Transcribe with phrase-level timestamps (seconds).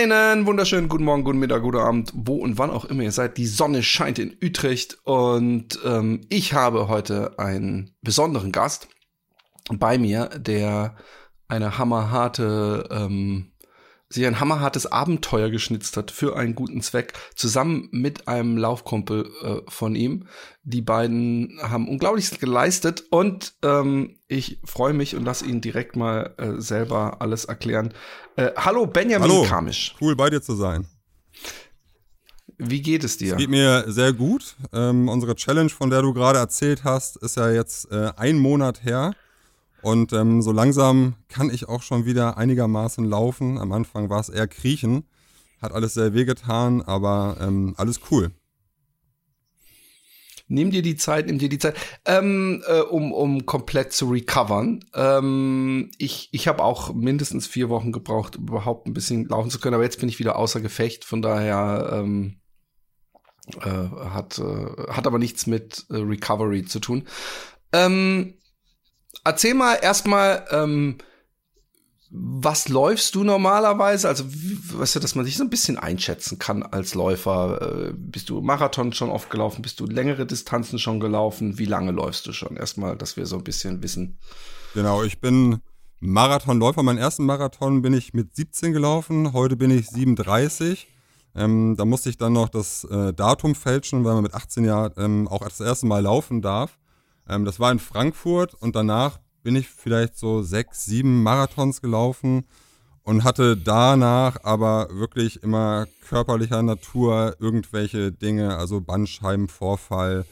[0.00, 3.36] Einen wunderschönen guten Morgen, guten Mittag, guten Abend, wo und wann auch immer ihr seid.
[3.36, 8.86] Die Sonne scheint in Utrecht und ähm, ich habe heute einen besonderen Gast
[9.72, 10.94] bei mir, der
[11.48, 13.50] eine hammerharte ähm,
[14.10, 19.70] sich ein hammerhartes Abenteuer geschnitzt hat für einen guten Zweck, zusammen mit einem Laufkumpel äh,
[19.70, 20.26] von ihm.
[20.62, 26.34] Die beiden haben Unglaubliches geleistet und ähm, ich freue mich und lasse ihn direkt mal
[26.38, 27.92] äh, selber alles erklären.
[28.36, 29.44] Äh, hallo Benjamin hallo.
[29.44, 29.94] Kamisch.
[30.00, 30.86] Cool bei dir zu sein.
[32.58, 33.34] Wie geht es dir?
[33.34, 34.56] Es geht mir sehr gut.
[34.72, 38.84] Ähm, unsere Challenge, von der du gerade erzählt hast, ist ja jetzt äh, ein Monat
[38.84, 39.14] her.
[39.82, 43.58] Und ähm, so langsam kann ich auch schon wieder einigermaßen laufen.
[43.58, 45.04] Am Anfang war es eher Kriechen.
[45.60, 48.30] Hat alles sehr wehgetan, aber ähm, alles cool.
[50.50, 54.82] Nimm dir die Zeit, nimm dir die Zeit, ähm, äh, um, um komplett zu recovern.
[54.94, 59.60] Ähm, ich ich habe auch mindestens vier Wochen gebraucht, um überhaupt ein bisschen laufen zu
[59.60, 62.40] können, aber jetzt bin ich wieder außer Gefecht, von daher ähm,
[63.60, 67.06] äh, hat, äh, hat aber nichts mit äh, Recovery zu tun.
[67.72, 68.34] Ähm,
[69.24, 70.98] erzähl mal erstmal, ähm,
[72.10, 74.08] was läufst du normalerweise?
[74.08, 77.88] Also, weißt du, dass man sich so ein bisschen einschätzen kann als Läufer.
[77.88, 79.60] Äh, bist du Marathon schon oft gelaufen?
[79.60, 81.58] Bist du längere Distanzen schon gelaufen?
[81.58, 82.56] Wie lange läufst du schon?
[82.56, 84.18] Erstmal, dass wir so ein bisschen wissen.
[84.72, 85.60] Genau, ich bin
[86.00, 86.82] Marathonläufer.
[86.82, 89.34] Meinen ersten Marathon bin ich mit 17 gelaufen.
[89.34, 90.88] Heute bin ich 37.
[91.34, 94.92] Ähm, da musste ich dann noch das äh, Datum fälschen, weil man mit 18 Jahren
[94.96, 96.78] ähm, auch das erste Mal laufen darf.
[97.28, 102.44] Ähm, das war in Frankfurt und danach bin ich vielleicht so sechs, sieben Marathons gelaufen
[103.02, 110.26] und hatte danach aber wirklich immer körperlicher Natur irgendwelche Dinge, also Bandscheibenvorfall.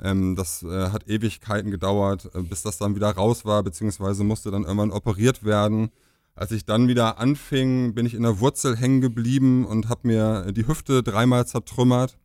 [0.00, 4.50] Ähm, das äh, hat Ewigkeiten gedauert, äh, bis das dann wieder raus war, beziehungsweise musste
[4.50, 5.90] dann irgendwann operiert werden.
[6.34, 10.52] Als ich dann wieder anfing, bin ich in der Wurzel hängen geblieben und habe mir
[10.52, 12.16] die Hüfte dreimal zertrümmert.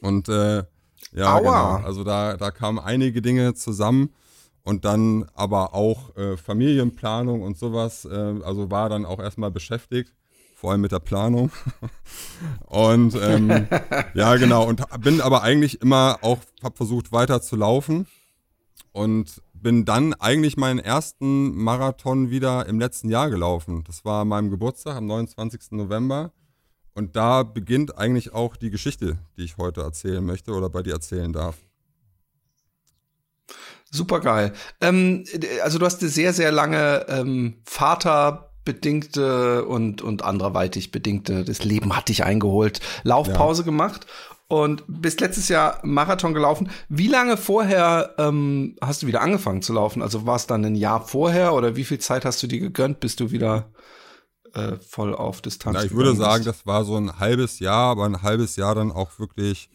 [0.00, 0.64] Und äh,
[1.14, 1.38] ja, Aua.
[1.76, 1.86] genau.
[1.86, 4.10] Also da, da kamen einige Dinge zusammen
[4.64, 8.04] und dann aber auch äh, Familienplanung und sowas.
[8.04, 10.14] Äh, also war dann auch erstmal beschäftigt,
[10.54, 11.50] vor allem mit der Planung.
[12.66, 13.66] und ähm,
[14.14, 14.66] ja, genau.
[14.66, 18.06] Und bin aber eigentlich immer auch, habe versucht weiter zu laufen
[18.92, 23.84] und bin dann eigentlich meinen ersten Marathon wieder im letzten Jahr gelaufen.
[23.86, 25.72] Das war an meinem Geburtstag am 29.
[25.72, 26.32] November.
[26.94, 30.92] Und da beginnt eigentlich auch die Geschichte, die ich heute erzählen möchte oder bei dir
[30.92, 31.56] erzählen darf.
[33.90, 34.52] Super geil.
[34.80, 35.24] Ähm,
[35.62, 41.94] also du hast eine sehr, sehr lange ähm, Vaterbedingte und, und anderweitig bedingte, das Leben
[41.94, 43.66] hat dich eingeholt, Laufpause ja.
[43.66, 44.06] gemacht
[44.48, 46.70] und bist letztes Jahr Marathon gelaufen.
[46.88, 50.02] Wie lange vorher ähm, hast du wieder angefangen zu laufen?
[50.02, 53.00] Also war es dann ein Jahr vorher oder wie viel Zeit hast du dir gegönnt,
[53.00, 53.70] bis du wieder
[54.54, 55.78] äh, voll auf Distanz.
[55.78, 58.92] Ja, ich würde sagen, das war so ein halbes Jahr, aber ein halbes Jahr dann
[58.92, 59.68] auch wirklich,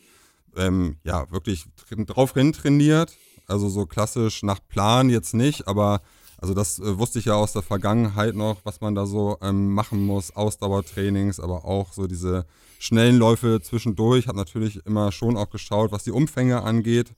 [0.56, 3.16] ähm, ja, wirklich drauf hin trainiert.
[3.48, 6.02] Also so klassisch nach Plan jetzt nicht, aber
[6.40, 9.74] also das äh, wusste ich ja aus der Vergangenheit noch, was man da so ähm,
[9.74, 12.46] machen muss, Ausdauertrainings, aber auch so diese
[12.80, 14.28] schnellen Läufe zwischendurch.
[14.28, 17.14] Habe natürlich immer schon auch geschaut, was die Umfänge angeht.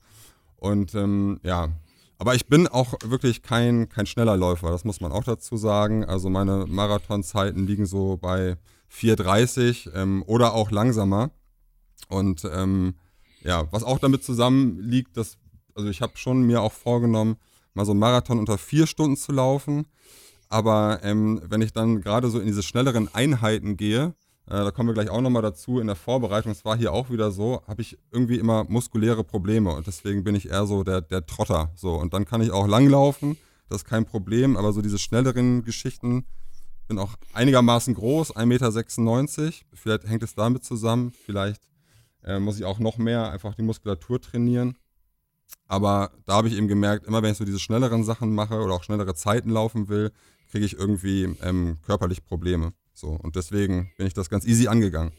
[0.56, 1.68] Und ähm, ja,
[2.20, 6.04] aber ich bin auch wirklich kein, kein schneller Läufer, das muss man auch dazu sagen.
[6.04, 8.58] Also meine Marathonzeiten liegen so bei
[8.92, 11.30] 4,30 ähm, oder auch langsamer.
[12.08, 12.96] Und ähm,
[13.42, 15.38] ja, was auch damit zusammenliegt, dass,
[15.74, 17.36] also ich habe schon mir auch vorgenommen,
[17.72, 19.86] mal so einen Marathon unter vier Stunden zu laufen.
[20.50, 24.12] Aber ähm, wenn ich dann gerade so in diese schnelleren Einheiten gehe,
[24.46, 25.78] da kommen wir gleich auch nochmal dazu.
[25.80, 29.72] In der Vorbereitung, es war hier auch wieder so, habe ich irgendwie immer muskuläre Probleme
[29.74, 31.70] und deswegen bin ich eher so der, der Trotter.
[31.76, 33.36] So, und dann kann ich auch langlaufen,
[33.68, 36.24] das ist kein Problem, aber so diese schnelleren Geschichten,
[36.88, 39.52] bin auch einigermaßen groß, 1,96 Meter.
[39.74, 41.62] Vielleicht hängt es damit zusammen, vielleicht
[42.24, 44.76] äh, muss ich auch noch mehr einfach die Muskulatur trainieren.
[45.68, 48.74] Aber da habe ich eben gemerkt, immer wenn ich so diese schnelleren Sachen mache oder
[48.74, 50.10] auch schnellere Zeiten laufen will,
[50.50, 52.72] kriege ich irgendwie ähm, körperlich Probleme.
[53.00, 55.12] So, und deswegen bin ich das ganz easy angegangen.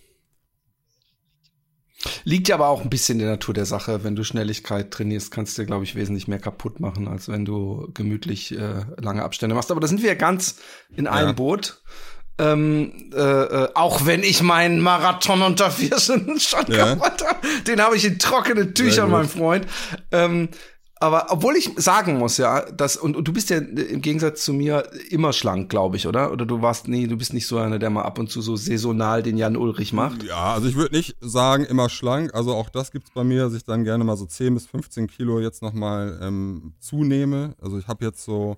[2.24, 4.04] Liegt ja aber auch ein bisschen in der Natur der Sache.
[4.04, 7.89] Wenn du Schnelligkeit trainierst, kannst du, glaube ich, wesentlich mehr kaputt machen, als wenn du
[7.95, 9.72] gemütlich äh, lange Abstände machst.
[9.72, 10.57] Aber da sind wir ja ganz
[10.95, 11.33] in einem ja.
[11.33, 11.81] Boot.
[12.38, 16.95] Ähm, äh, äh, auch wenn ich meinen Marathon unter vier Stunden schon ja.
[16.95, 17.48] kaputt habe.
[17.68, 19.66] Den habe ich in trockenen Tüchern, mein Freund.
[20.12, 20.50] Ähm,
[21.01, 24.53] Aber obwohl ich sagen muss, ja, dass, und, und du bist ja im Gegensatz zu
[24.53, 26.31] mir immer schlank, glaube ich, oder?
[26.31, 28.56] Oder du warst, nee, du bist nicht so einer, der mal ab und zu so
[28.56, 30.21] saisonal den Jan Ulrich macht.
[30.21, 32.36] Ja, also ich würde nicht sagen immer schlank.
[32.36, 35.07] Also auch das gibt's bei mir, dass ich dann gerne mal so 10 bis 15
[35.07, 37.56] Kilo jetzt nochmal ähm, zunehme.
[37.59, 38.57] Also ich habe jetzt so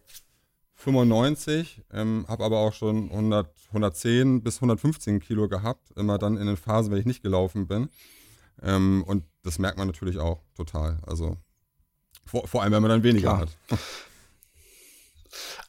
[0.75, 6.47] 95, ähm, habe aber auch schon 100, 110 bis 115 Kilo gehabt, immer dann in
[6.47, 7.87] den Phasen, wenn ich nicht gelaufen bin.
[8.61, 10.99] Ähm, und das merkt man natürlich auch total.
[11.07, 11.37] Also
[12.25, 13.41] vor, vor allem, wenn man dann weniger Klar.
[13.41, 13.79] hat.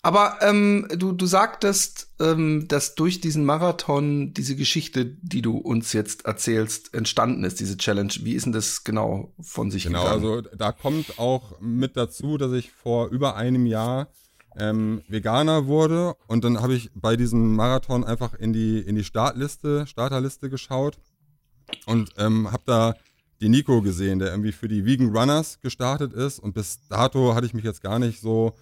[0.05, 5.95] Aber ähm, du, du sagtest, ähm, dass durch diesen Marathon diese Geschichte, die du uns
[5.95, 8.13] jetzt erzählst, entstanden ist, diese Challenge.
[8.21, 10.21] Wie ist denn das genau von sich genau, gegangen?
[10.21, 14.09] Genau, also da kommt auch mit dazu, dass ich vor über einem Jahr
[14.59, 19.05] ähm, Veganer wurde und dann habe ich bei diesem Marathon einfach in die, in die
[19.05, 20.99] Startliste, Starterliste geschaut
[21.87, 22.95] und ähm, habe da
[23.45, 26.39] die Nico gesehen, der irgendwie für die Vegan Runners gestartet ist.
[26.39, 28.55] Und bis dato hatte ich mich jetzt gar nicht so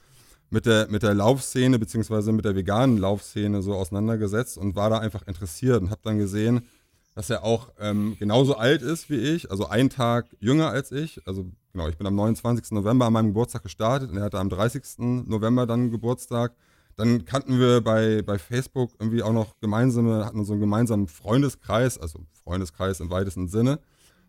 [0.50, 4.98] mit der, mit der Laufszene beziehungsweise mit der veganen Laufszene so auseinandergesetzt und war da
[4.98, 6.66] einfach interessiert und habe dann gesehen,
[7.14, 11.24] dass er auch ähm, genauso alt ist wie ich, also einen Tag jünger als ich.
[11.28, 12.72] Also genau, ich bin am 29.
[12.72, 14.98] November an meinem Geburtstag gestartet und er hatte am 30.
[15.26, 16.56] November dann Geburtstag.
[16.96, 21.98] Dann kannten wir bei, bei Facebook irgendwie auch noch gemeinsame, hatten so einen gemeinsamen Freundeskreis,
[21.98, 23.78] also Freundeskreis im weitesten Sinne.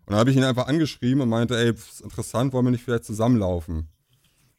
[0.06, 2.84] Und dann habe ich ihn einfach angeschrieben und meinte, ey, ist interessant, wollen wir nicht
[2.84, 3.88] vielleicht zusammenlaufen?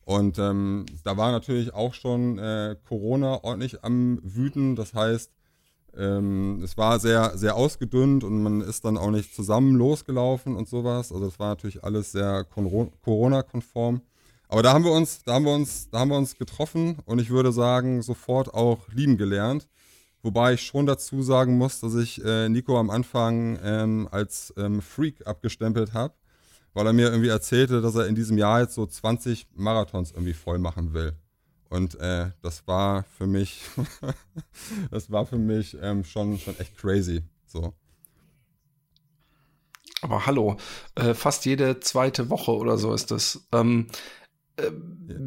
[0.05, 4.75] Und ähm, da war natürlich auch schon äh, Corona ordentlich am Wüten.
[4.75, 5.31] Das heißt,
[5.97, 10.67] ähm, es war sehr, sehr ausgedünnt und man ist dann auch nicht zusammen losgelaufen und
[10.67, 11.11] sowas.
[11.11, 14.01] Also das war natürlich alles sehr Corona-konform.
[14.47, 17.19] Aber da haben wir uns, da haben wir uns, da haben wir uns getroffen und
[17.19, 19.67] ich würde sagen, sofort auch lieben gelernt.
[20.25, 24.81] Wobei ich schon dazu sagen muss, dass ich äh, Nico am Anfang ähm, als ähm,
[24.81, 26.15] Freak abgestempelt habe,
[26.73, 30.33] weil er mir irgendwie erzählte, dass er in diesem Jahr jetzt so 20 Marathons irgendwie
[30.33, 31.13] voll machen will.
[31.69, 33.61] Und äh, das war für mich,
[34.89, 37.21] das war für mich ähm, schon, schon echt crazy.
[37.45, 37.75] So.
[40.01, 40.57] Aber hallo,
[40.95, 43.47] äh, fast jede zweite Woche oder so ist das.
[43.51, 43.89] Ähm,
[44.57, 44.71] äh,
[45.07, 45.19] ja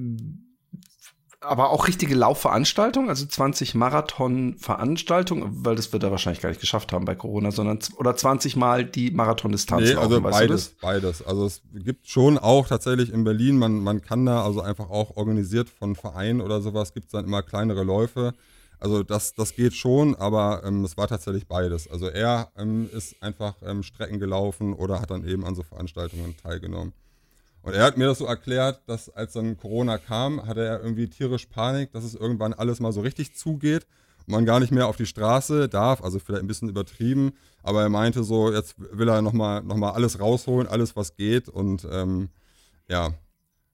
[1.41, 6.93] aber auch richtige Laufveranstaltungen, also 20 Marathon-Veranstaltungen, weil das wird er wahrscheinlich gar nicht geschafft
[6.93, 10.25] haben bei Corona, sondern oder 20 Mal die Marathondistanz nee, laufen.
[10.27, 11.23] Also beides, beides.
[11.25, 15.17] Also es gibt schon auch tatsächlich in Berlin, man, man kann da also einfach auch
[15.17, 18.35] organisiert von Vereinen oder sowas, gibt es dann immer kleinere Läufe.
[18.81, 21.91] Also das, das geht schon, aber ähm, es war tatsächlich beides.
[21.91, 26.37] Also er ähm, ist einfach ähm, Strecken gelaufen oder hat dann eben an so Veranstaltungen
[26.43, 26.93] teilgenommen.
[27.63, 31.09] Und er hat mir das so erklärt, dass als dann Corona kam, hatte er irgendwie
[31.09, 33.87] tierisch Panik, dass es irgendwann alles mal so richtig zugeht
[34.27, 37.33] und man gar nicht mehr auf die Straße darf, also vielleicht ein bisschen übertrieben,
[37.63, 41.49] aber er meinte so, jetzt will er nochmal noch mal alles rausholen, alles was geht
[41.49, 42.31] und ähm,
[42.89, 43.13] ja,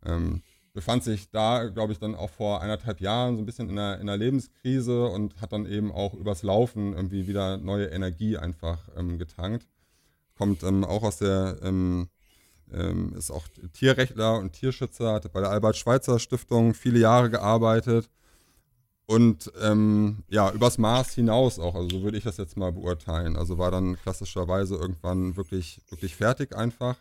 [0.04, 0.42] ähm,
[0.74, 3.94] befand sich da, glaube ich, dann auch vor eineinhalb Jahren so ein bisschen in einer,
[4.00, 8.88] in einer Lebenskrise und hat dann eben auch übers Laufen irgendwie wieder neue Energie einfach
[8.96, 9.68] ähm, getankt.
[10.36, 11.58] Kommt ähm, auch aus der
[12.72, 18.10] ähm, ist auch Tierrechtler und Tierschützer, hat bei der Albert-Schweitzer-Stiftung viele Jahre gearbeitet
[19.06, 23.36] und ähm, ja, übers Maß hinaus auch, also so würde ich das jetzt mal beurteilen.
[23.36, 26.96] Also war dann klassischerweise irgendwann wirklich, wirklich fertig einfach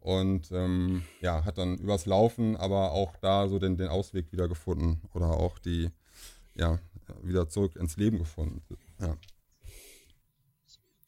[0.00, 4.48] und ähm, ja, hat dann übers Laufen aber auch da so den, den Ausweg wieder
[4.48, 5.90] gefunden oder auch die,
[6.54, 6.78] ja,
[7.22, 8.62] wieder zurück ins Leben gefunden.
[9.00, 9.16] Ja.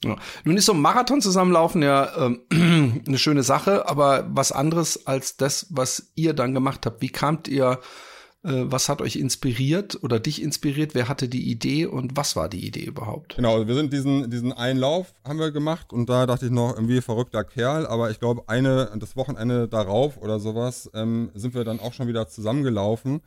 [0.04, 0.16] Ja.
[0.44, 2.42] Nun ist so ein Marathon zusammenlaufen ja ähm,
[3.06, 7.02] eine schöne Sache, aber was anderes als das, was ihr dann gemacht habt.
[7.02, 7.80] Wie kamt ihr,
[8.44, 10.94] äh, was hat euch inspiriert oder dich inspiriert?
[10.94, 13.34] Wer hatte die Idee und was war die Idee überhaupt?
[13.34, 16.52] Genau, also wir sind diesen, diesen einen Lauf haben wir gemacht und da dachte ich
[16.52, 21.54] noch, irgendwie verrückter Kerl, aber ich glaube, eine, das Wochenende darauf oder sowas ähm, sind
[21.54, 23.20] wir dann auch schon wieder zusammengelaufen.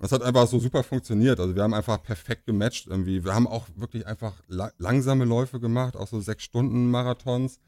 [0.00, 1.40] Das hat einfach so super funktioniert.
[1.40, 3.24] Also wir haben einfach perfekt gematcht irgendwie.
[3.24, 7.58] Wir haben auch wirklich einfach la langsame Läufe gemacht, auch so sechs Stunden Marathons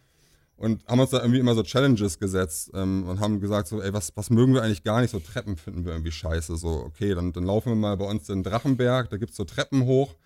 [0.61, 3.95] und haben uns da irgendwie immer so Challenges gesetzt ähm, und haben gesagt so, ey,
[3.95, 5.11] was, was mögen wir eigentlich gar nicht?
[5.11, 6.55] So Treppen finden wir irgendwie scheiße.
[6.59, 9.87] So, okay, dann, dann laufen wir mal bei uns den Drachenberg, da gibt's so Treppen
[9.87, 10.17] hoch,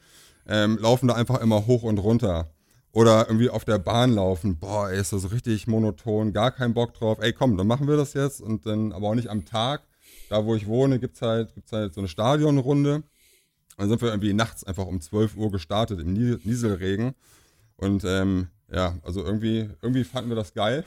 [0.49, 2.51] ähm, laufen da einfach immer hoch und runter.
[2.91, 6.95] Oder irgendwie auf der Bahn laufen, boah, ey, ist das richtig monoton, gar keinen Bock
[6.95, 7.19] drauf.
[7.21, 9.83] Ey, komm, dann machen wir das jetzt und dann aber auch nicht am Tag,
[10.35, 13.05] da wo ich wohne, gibt es halt, gibt's halt so eine Stadionrunde.
[13.77, 17.15] Dann sind wir irgendwie nachts einfach um 12 Uhr gestartet im Nieselregen.
[17.77, 20.85] Und ähm, ja, also irgendwie, irgendwie fanden wir das geil.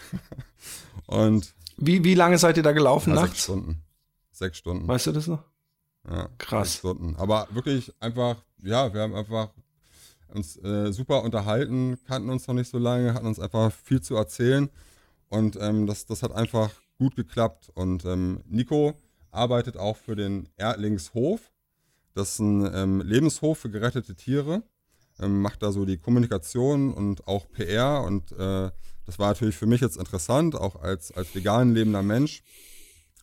[1.07, 3.35] und wie, wie lange seid ihr da gelaufen ja, nachts?
[3.35, 3.81] Sechs Stunden.
[4.31, 4.87] Sechs Stunden.
[4.87, 5.43] Weißt du das noch?
[6.09, 6.67] Ja, Krass.
[6.67, 7.15] Sechs Stunden.
[7.15, 9.49] Aber wirklich einfach, ja, wir haben einfach
[10.33, 14.15] uns äh, super unterhalten, kannten uns noch nicht so lange, hatten uns einfach viel zu
[14.17, 14.69] erzählen.
[15.29, 17.71] Und ähm, das, das hat einfach gut geklappt.
[17.73, 18.93] Und ähm, Nico
[19.31, 21.51] arbeitet auch für den Erdlingshof.
[22.13, 24.63] Das ist ein ähm, Lebenshof für gerettete Tiere.
[25.19, 28.03] Ähm, macht da so die Kommunikation und auch PR.
[28.03, 28.71] Und äh,
[29.05, 32.43] das war natürlich für mich jetzt interessant, auch als, als vegan lebender Mensch.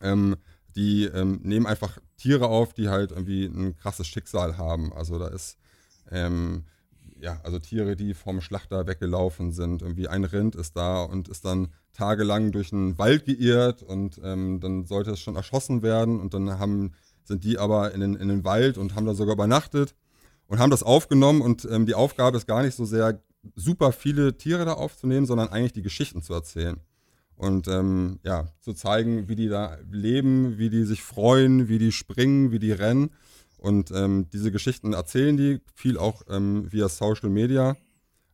[0.01, 0.35] Ähm,
[0.75, 4.91] die ähm, nehmen einfach Tiere auf, die halt irgendwie ein krasses Schicksal haben.
[4.93, 5.57] Also da ist
[6.11, 6.65] ähm,
[7.25, 9.81] ja, also Tiere, die vom Schlachter weggelaufen sind.
[9.81, 14.59] Irgendwie ein Rind ist da und ist dann tagelang durch einen Wald geirrt und ähm,
[14.59, 18.27] dann sollte es schon erschossen werden und dann haben, sind die aber in den, in
[18.27, 19.95] den Wald und haben da sogar übernachtet
[20.45, 23.19] und haben das aufgenommen und ähm, die Aufgabe ist gar nicht so sehr
[23.55, 26.79] super viele Tiere da aufzunehmen, sondern eigentlich die Geschichten zu erzählen
[27.35, 31.91] und ähm, ja, zu zeigen, wie die da leben, wie die sich freuen, wie die
[31.91, 33.09] springen, wie die rennen
[33.65, 37.75] und ähm, diese Geschichten erzählen die viel auch ähm, via Social Media.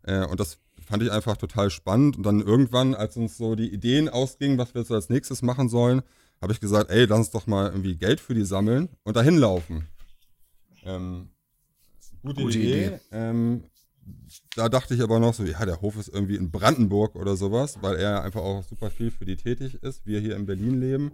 [0.03, 2.17] Äh, und das fand ich einfach total spannend.
[2.17, 5.69] Und dann irgendwann, als uns so die Ideen ausgingen, was wir jetzt als nächstes machen
[5.69, 6.01] sollen,
[6.41, 9.37] habe ich gesagt, ey, lass uns doch mal irgendwie Geld für die sammeln und dahin
[9.37, 9.87] laufen.
[10.83, 11.29] Ähm,
[12.23, 12.87] gute, gute, Idee.
[12.87, 12.99] Idee.
[13.13, 13.63] Ähm,
[14.57, 17.77] da dachte ich aber noch so, ja, der Hof ist irgendwie in Brandenburg oder sowas,
[17.81, 20.05] weil er einfach auch super viel für die tätig ist.
[20.05, 21.11] Wir hier in Berlin leben.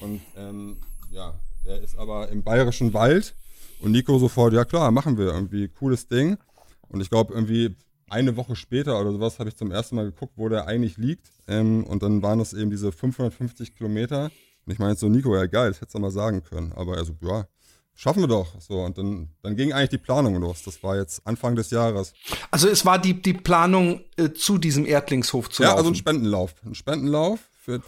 [0.00, 0.78] Und ähm,
[1.10, 1.34] ja,
[1.64, 3.34] der ist aber im bayerischen Wald.
[3.80, 6.38] Und Nico sofort, ja klar, machen wir irgendwie, cooles Ding.
[6.88, 7.76] Und ich glaube, irgendwie
[8.08, 11.26] eine Woche später oder sowas habe ich zum ersten Mal geguckt, wo der eigentlich liegt.
[11.48, 14.30] Ähm, und dann waren das eben diese 550 Kilometer.
[14.66, 16.72] Und ich meine so, Nico, ja geil, das hättest du mal sagen können.
[16.72, 17.46] Aber er so, ja,
[17.94, 18.60] schaffen wir doch.
[18.60, 20.62] So, und dann, dann ging eigentlich die Planung los.
[20.62, 22.12] Das war jetzt Anfang des Jahres.
[22.50, 25.76] Also es war die, die Planung, äh, zu diesem Erdlingshof zu ja, laufen.
[25.76, 26.54] Ja, also ein Spendenlauf.
[26.64, 27.82] Ein Spendenlauf für,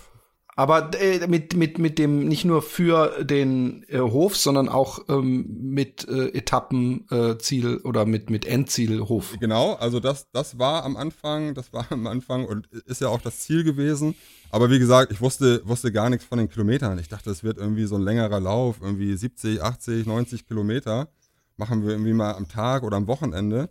[0.58, 5.46] aber äh, mit, mit, mit dem, nicht nur für den äh, Hof, sondern auch ähm,
[5.60, 9.36] mit äh, Etappenziel äh, oder mit, mit Endziel Hof.
[9.38, 13.20] Genau, also das, das war am Anfang, das war am Anfang und ist ja auch
[13.20, 14.14] das Ziel gewesen.
[14.50, 16.98] Aber wie gesagt, ich wusste, wusste gar nichts von den Kilometern.
[16.98, 21.08] Ich dachte, es wird irgendwie so ein längerer Lauf, irgendwie 70, 80, 90 Kilometer.
[21.58, 23.68] Machen wir irgendwie mal am Tag oder am Wochenende.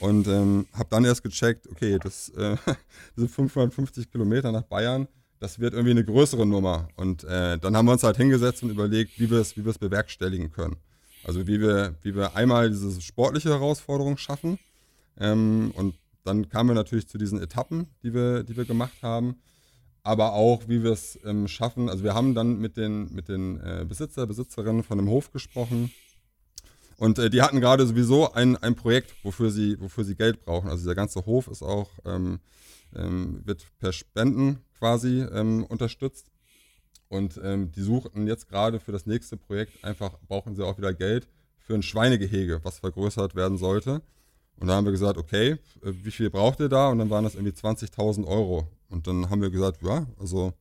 [0.00, 2.56] Und ähm, habe dann erst gecheckt, okay, das, äh,
[3.16, 6.88] diese 550 Kilometer nach Bayern, das wird irgendwie eine größere Nummer.
[6.96, 10.50] Und äh, dann haben wir uns halt hingesetzt und überlegt, wie wir es, wie bewerkstelligen
[10.50, 10.76] können.
[11.24, 14.58] Also wie wir, wie wir einmal diese sportliche Herausforderung schaffen.
[15.18, 19.36] Ähm, und dann kamen wir natürlich zu diesen Etappen, die wir, die wir gemacht haben.
[20.02, 21.88] Aber auch, wie wir es ähm, schaffen.
[21.90, 25.90] Also wir haben dann mit den, mit den äh, Besitzer, Besitzerinnen von dem Hof gesprochen.
[26.96, 30.70] Und äh, die hatten gerade sowieso ein, ein Projekt, wofür sie, wofür sie Geld brauchen.
[30.70, 32.38] Also der ganze Hof ist auch, ähm,
[32.94, 36.30] ähm wird per Spenden quasi ähm, unterstützt.
[37.08, 40.92] Und ähm, die suchten jetzt gerade für das nächste Projekt einfach, brauchen sie auch wieder
[40.92, 41.28] Geld
[41.58, 44.02] für ein Schweinegehege, was vergrößert werden sollte.
[44.58, 45.52] Und da haben wir gesagt, okay,
[45.82, 46.88] äh, wie viel braucht ihr da?
[46.88, 48.68] Und dann waren das irgendwie 20.000 Euro.
[48.88, 50.52] Und dann haben wir gesagt, ja, also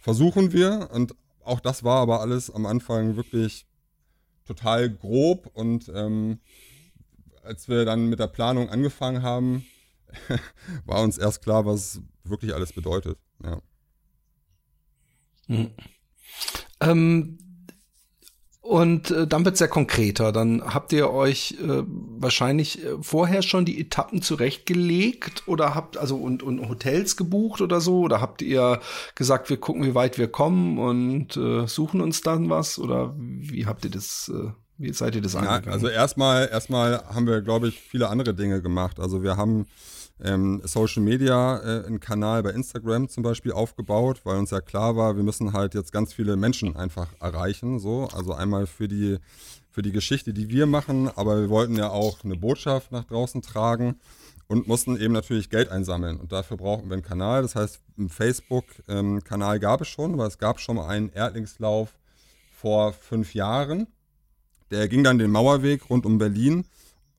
[0.00, 0.90] versuchen wir.
[0.92, 3.66] Und auch das war aber alles am Anfang wirklich
[4.46, 5.50] total grob.
[5.54, 6.40] Und ähm,
[7.42, 9.64] als wir dann mit der Planung angefangen haben,
[10.84, 13.18] war uns erst klar, was wirklich alles bedeutet.
[13.42, 13.60] Ja.
[15.48, 15.70] Mhm.
[16.80, 17.38] Ähm,
[18.68, 20.30] und äh, dann wird es ja konkreter.
[20.30, 26.16] Dann habt ihr euch äh, wahrscheinlich äh, vorher schon die Etappen zurechtgelegt oder habt also
[26.16, 28.00] und, und Hotels gebucht oder so?
[28.00, 28.80] Oder habt ihr
[29.14, 32.78] gesagt, wir gucken, wie weit wir kommen und äh, suchen uns dann was?
[32.78, 35.64] Oder wie habt ihr das, äh, wie seid ihr das angegangen?
[35.64, 39.00] Ja, also erstmal, erstmal haben wir, glaube ich, viele andere Dinge gemacht.
[39.00, 39.66] Also wir haben
[40.22, 44.96] ähm, Social Media, äh, einen Kanal bei Instagram zum Beispiel aufgebaut, weil uns ja klar
[44.96, 47.78] war, wir müssen halt jetzt ganz viele Menschen einfach erreichen.
[47.78, 48.08] So.
[48.12, 49.18] Also einmal für die,
[49.70, 53.42] für die Geschichte, die wir machen, aber wir wollten ja auch eine Botschaft nach draußen
[53.42, 53.96] tragen
[54.48, 56.18] und mussten eben natürlich Geld einsammeln.
[56.18, 57.42] Und dafür brauchen wir einen Kanal.
[57.42, 61.94] Das heißt, einen Facebook-Kanal ähm, gab es schon, weil es gab schon mal einen Erdlingslauf
[62.50, 63.86] vor fünf Jahren.
[64.70, 66.64] Der ging dann den Mauerweg rund um Berlin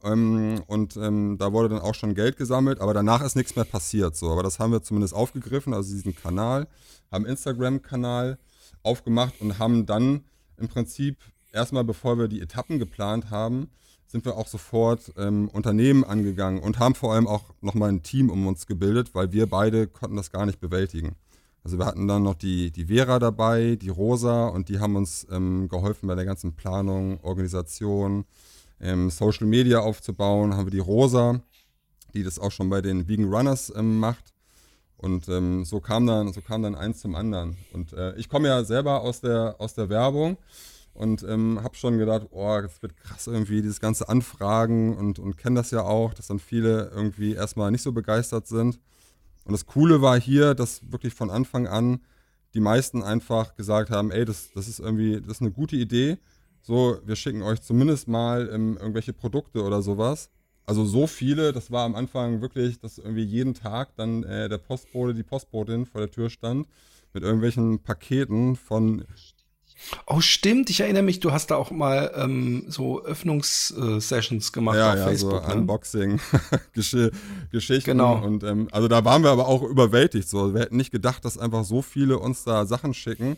[0.03, 3.65] ähm, und ähm, da wurde dann auch schon Geld gesammelt, aber danach ist nichts mehr
[3.65, 4.15] passiert.
[4.15, 4.31] So.
[4.31, 6.67] Aber das haben wir zumindest aufgegriffen, also diesen Kanal,
[7.11, 8.37] haben Instagram-Kanal
[8.83, 10.23] aufgemacht und haben dann
[10.57, 11.17] im Prinzip
[11.51, 13.69] erstmal, bevor wir die Etappen geplant haben,
[14.07, 18.29] sind wir auch sofort ähm, Unternehmen angegangen und haben vor allem auch nochmal ein Team
[18.29, 21.15] um uns gebildet, weil wir beide konnten das gar nicht bewältigen.
[21.63, 25.27] Also wir hatten dann noch die, die Vera dabei, die Rosa und die haben uns
[25.29, 28.25] ähm, geholfen bei der ganzen Planung, Organisation,
[28.81, 31.41] ähm, Social Media aufzubauen, haben wir die Rosa,
[32.13, 34.33] die das auch schon bei den Vegan Runners ähm, macht.
[34.97, 37.57] Und ähm, so kam dann, so kam dann eins zum anderen.
[37.71, 40.37] Und äh, ich komme ja selber aus der, aus der Werbung
[40.93, 45.37] und ähm, habe schon gedacht, oh, das wird krass irgendwie, dieses ganze Anfragen und, und
[45.37, 48.79] kenne das ja auch, dass dann viele irgendwie erstmal nicht so begeistert sind.
[49.45, 52.01] Und das Coole war hier, dass wirklich von Anfang an
[52.53, 56.17] die meisten einfach gesagt haben, ey, das, das ist irgendwie, das ist eine gute Idee.
[56.61, 60.29] So, wir schicken euch zumindest mal ähm, irgendwelche Produkte oder sowas.
[60.65, 64.59] Also so viele, das war am Anfang wirklich, dass irgendwie jeden Tag dann äh, der
[64.59, 66.67] Postbote, die Postbotin vor der Tür stand
[67.13, 69.03] mit irgendwelchen Paketen von
[70.05, 70.69] Oh, stimmt.
[70.69, 75.05] Ich erinnere mich, du hast da auch mal ähm, so Öffnungssessions gemacht ja, auf ja,
[75.05, 75.41] Facebook.
[75.43, 75.55] So ne?
[75.55, 77.15] Unboxing-Geschichten.
[77.89, 78.21] Genau.
[78.21, 80.27] Und ähm, also da waren wir aber auch überwältigt.
[80.27, 80.53] So.
[80.53, 83.37] Wir hätten nicht gedacht, dass einfach so viele uns da Sachen schicken.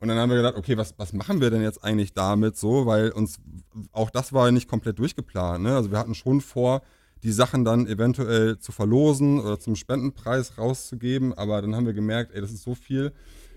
[0.00, 2.86] Und dann haben wir gedacht, okay, was, was machen wir denn jetzt eigentlich damit so?
[2.86, 3.38] Weil uns
[3.92, 5.64] auch das war nicht komplett durchgeplant.
[5.64, 5.74] Ne?
[5.74, 6.82] Also wir hatten schon vor,
[7.24, 11.34] die Sachen dann eventuell zu verlosen oder zum Spendenpreis rauszugeben.
[11.34, 13.12] Aber dann haben wir gemerkt, ey, das ist so viel,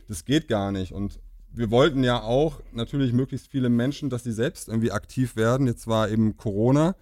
[0.07, 0.93] das geht gar nicht.
[0.93, 1.19] Und
[1.53, 5.67] wir wollten ja auch natürlich möglichst viele Menschen, dass sie selbst irgendwie aktiv werden.
[5.67, 6.95] Jetzt war eben Corona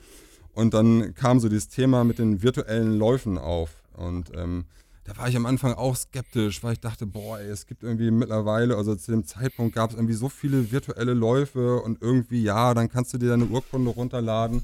[0.54, 3.84] und dann kam so dieses Thema mit den virtuellen Läufen auf.
[3.94, 4.66] Und ähm,
[5.10, 8.12] da war ich am Anfang auch skeptisch, weil ich dachte, boah, ey, es gibt irgendwie
[8.12, 12.76] mittlerweile, also zu dem Zeitpunkt gab es irgendwie so viele virtuelle Läufe und irgendwie, ja,
[12.76, 14.64] dann kannst du dir deine Urkunde runterladen.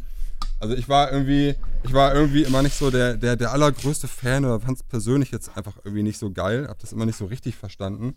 [0.60, 4.46] Also ich war irgendwie, ich war irgendwie immer nicht so der, der, der allergrößte Fan
[4.46, 7.26] oder fand es persönlich jetzt einfach irgendwie nicht so geil, hab das immer nicht so
[7.26, 8.16] richtig verstanden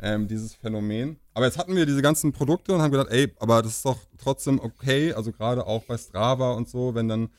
[0.00, 1.16] ähm, dieses Phänomen.
[1.34, 3.98] Aber jetzt hatten wir diese ganzen Produkte und haben gedacht, ey, aber das ist doch
[4.22, 7.30] trotzdem okay, also gerade auch bei Strava und so, wenn dann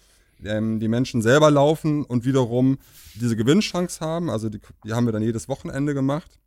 [0.44, 2.78] ähm, die Menschen selber laufen und wiederum
[3.16, 6.40] diese Gewinnchance haben, also die, die, haben wir dann jedes Wochenende gemacht,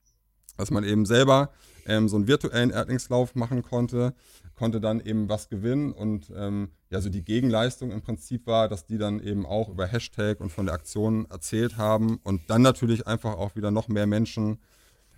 [0.56, 1.50] dass man eben selber
[1.86, 4.14] ähm, so einen virtuellen Erdlingslauf machen konnte,
[4.54, 8.86] konnte dann eben was gewinnen und ähm, ja, so die Gegenleistung im Prinzip war, dass
[8.86, 13.06] die dann eben auch über Hashtag und von der Aktion erzählt haben und dann natürlich
[13.06, 14.58] einfach auch wieder noch mehr Menschen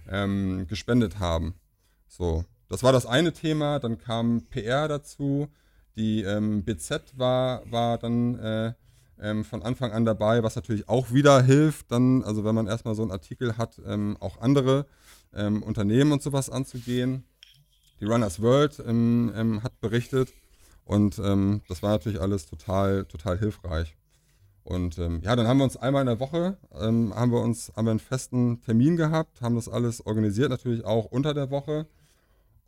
[0.08, 1.54] ähm, gespendet haben.
[2.08, 3.78] So, das war das eine Thema.
[3.78, 5.48] Dann kam PR dazu.
[5.96, 8.72] Die ähm, BZ war, war dann äh,
[9.20, 12.94] ähm, von Anfang an dabei, was natürlich auch wieder hilft, dann, also wenn man erstmal
[12.94, 14.86] so einen Artikel hat, ähm, auch andere
[15.34, 17.24] ähm, Unternehmen und sowas anzugehen.
[18.00, 20.32] Die Runners World ähm, hat berichtet
[20.86, 23.94] und das war natürlich alles total, total hilfreich.
[24.64, 27.72] Und ähm, ja, dann haben wir uns einmal in der Woche, ähm, haben wir uns,
[27.74, 31.86] haben wir einen festen Termin gehabt, haben das alles organisiert, natürlich auch unter der Woche.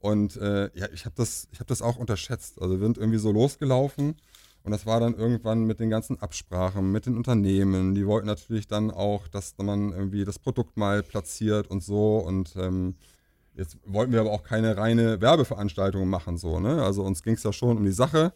[0.03, 2.61] Und äh, ja, ich habe das, hab das auch unterschätzt.
[2.61, 4.17] Also wir sind irgendwie so losgelaufen
[4.65, 7.95] und das war dann irgendwann mit den ganzen Absprachen mit den Unternehmen.
[7.95, 12.19] Die wollten natürlich dann auch, dass man irgendwie das Produkt mal platziert und so.
[12.19, 12.97] Und ähm,
[13.55, 16.83] jetzt wollten wir aber auch keine reine Werbeveranstaltung machen, so, ne?
[16.83, 18.33] Also uns ging es ja schon um die Sache.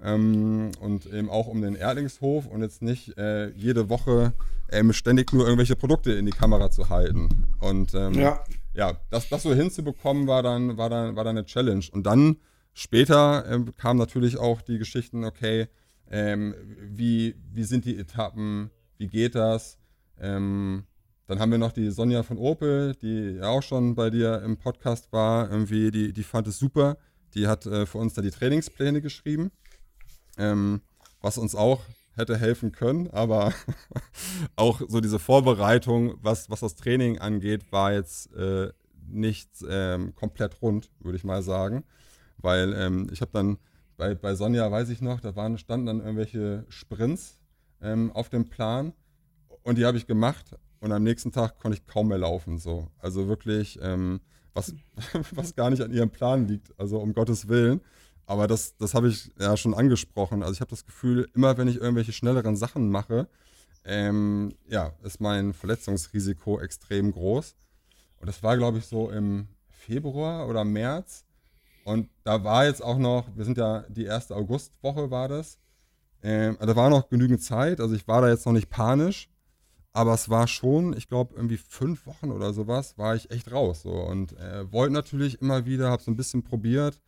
[0.00, 4.34] Ähm, und eben auch um den Erlingshof und jetzt nicht äh, jede Woche
[4.70, 7.46] ähm, ständig nur irgendwelche Produkte in die Kamera zu halten.
[7.60, 8.44] Und ähm, ja,
[8.78, 11.84] ja das, das so hinzubekommen, war dann, war, dann, war dann eine Challenge.
[11.92, 12.36] Und dann
[12.72, 15.68] später ähm, kamen natürlich auch die Geschichten, okay,
[16.10, 19.78] ähm, wie, wie sind die Etappen, wie geht das?
[20.18, 20.84] Ähm,
[21.26, 24.56] dann haben wir noch die Sonja von Opel, die ja auch schon bei dir im
[24.56, 26.96] Podcast war, irgendwie, die, die fand es super.
[27.34, 29.50] Die hat äh, für uns da die Trainingspläne geschrieben
[30.38, 30.80] ähm,
[31.20, 31.80] was uns auch
[32.18, 33.52] hätte helfen können, aber
[34.56, 38.70] auch so diese Vorbereitung, was, was das Training angeht, war jetzt äh,
[39.06, 41.84] nicht ähm, komplett rund, würde ich mal sagen.
[42.36, 43.58] Weil ähm, ich habe dann
[43.96, 47.40] bei, bei Sonja, weiß ich noch, da waren, standen dann irgendwelche Sprints
[47.80, 48.92] ähm, auf dem Plan
[49.62, 52.58] und die habe ich gemacht und am nächsten Tag konnte ich kaum mehr laufen.
[52.58, 52.88] So.
[52.98, 54.20] Also wirklich, ähm,
[54.54, 54.74] was,
[55.32, 57.80] was gar nicht an ihrem Plan liegt, also um Gottes Willen.
[58.28, 60.42] Aber das, das habe ich ja schon angesprochen.
[60.42, 63.26] Also ich habe das Gefühl, immer wenn ich irgendwelche schnelleren Sachen mache,
[63.86, 67.56] ähm, ja, ist mein Verletzungsrisiko extrem groß.
[68.20, 71.24] Und das war, glaube ich, so im Februar oder März.
[71.84, 75.58] Und da war jetzt auch noch, wir sind ja die erste Augustwoche war das.
[76.22, 77.80] Ähm, da war noch genügend Zeit.
[77.80, 79.30] Also ich war da jetzt noch nicht panisch.
[79.94, 83.80] Aber es war schon, ich glaube, irgendwie fünf Wochen oder sowas, war ich echt raus.
[83.80, 83.92] So.
[83.92, 87.00] Und äh, wollte natürlich immer wieder, habe so ein bisschen probiert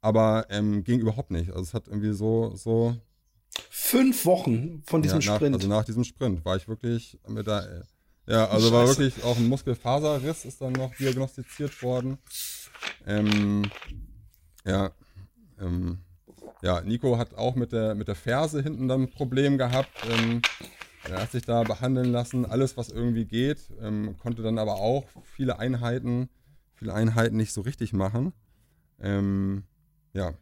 [0.00, 1.50] aber ähm, ging überhaupt nicht.
[1.50, 2.96] Also es hat irgendwie so, so.
[3.70, 5.54] Fünf Wochen von diesem ja, nach, Sprint.
[5.56, 7.84] Also nach diesem Sprint war ich wirklich mit der.
[8.26, 8.72] Ja, also Scheiße.
[8.72, 12.18] war wirklich auch ein Muskelfaserriss ist dann noch diagnostiziert worden.
[13.06, 13.70] Ähm,
[14.66, 14.90] ja,
[15.58, 15.98] ähm,
[16.62, 19.90] ja, Nico hat auch mit der, mit der Ferse hinten dann ein Problem gehabt.
[20.10, 20.42] Ähm,
[21.04, 25.04] er hat sich da behandeln lassen, alles was irgendwie geht, ähm, konnte dann aber auch
[25.24, 26.28] viele Einheiten,
[26.74, 28.32] viele Einheiten nicht so richtig machen.
[29.00, 29.64] Ähm,
[30.18, 30.34] ja.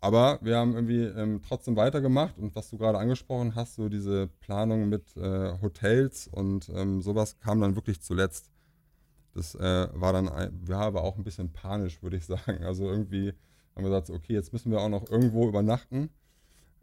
[0.00, 4.28] Aber wir haben irgendwie ähm, trotzdem weitergemacht und was du gerade angesprochen hast, so diese
[4.40, 8.50] Planung mit äh, Hotels und ähm, sowas kam dann wirklich zuletzt.
[9.34, 10.30] Das äh, war dann,
[10.68, 12.62] ja, aber auch ein bisschen panisch, würde ich sagen.
[12.62, 13.34] Also irgendwie
[13.74, 16.10] haben wir gesagt, okay, jetzt müssen wir auch noch irgendwo übernachten.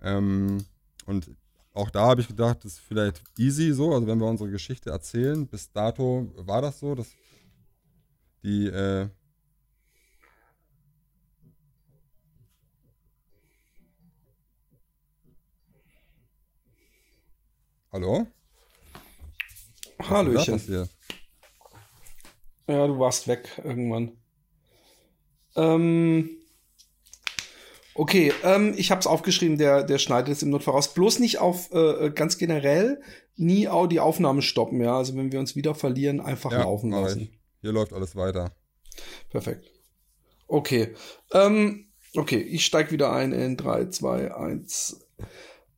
[0.01, 0.65] Ähm,
[1.05, 1.31] und
[1.73, 4.89] auch da habe ich gedacht, das ist vielleicht easy so, also wenn wir unsere Geschichte
[4.89, 5.47] erzählen.
[5.47, 7.07] Bis dato war das so, dass
[8.43, 9.07] die, äh,
[17.95, 18.27] Hallo?
[20.09, 20.89] Hallöchen.
[22.67, 24.17] Ja, du warst weg irgendwann.
[25.55, 26.29] Ähm,
[27.93, 30.93] okay, ähm, ich habe es aufgeschrieben, der, der schneidet es im Notfall raus.
[30.93, 33.01] Bloß nicht auf äh, ganz generell,
[33.37, 34.97] nie auch die Aufnahme stoppen, ja.
[34.97, 37.29] Also wenn wir uns wieder verlieren, einfach ja, laufen lassen.
[37.61, 38.51] Hier läuft alles weiter.
[39.29, 39.71] Perfekt.
[40.47, 40.93] Okay.
[41.31, 44.99] Ähm, okay, ich steig wieder ein in 3, 2, 1.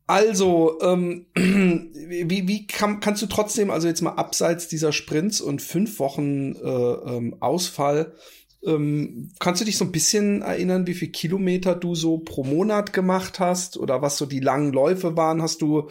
[0.07, 5.61] Also, ähm, wie, wie kann, kannst du trotzdem, also jetzt mal abseits dieser Sprints und
[5.61, 8.15] fünf Wochen äh, ähm, Ausfall,
[8.63, 12.93] ähm, kannst du dich so ein bisschen erinnern, wie viel Kilometer du so pro Monat
[12.93, 15.41] gemacht hast oder was so die langen Läufe waren?
[15.41, 15.89] Hast du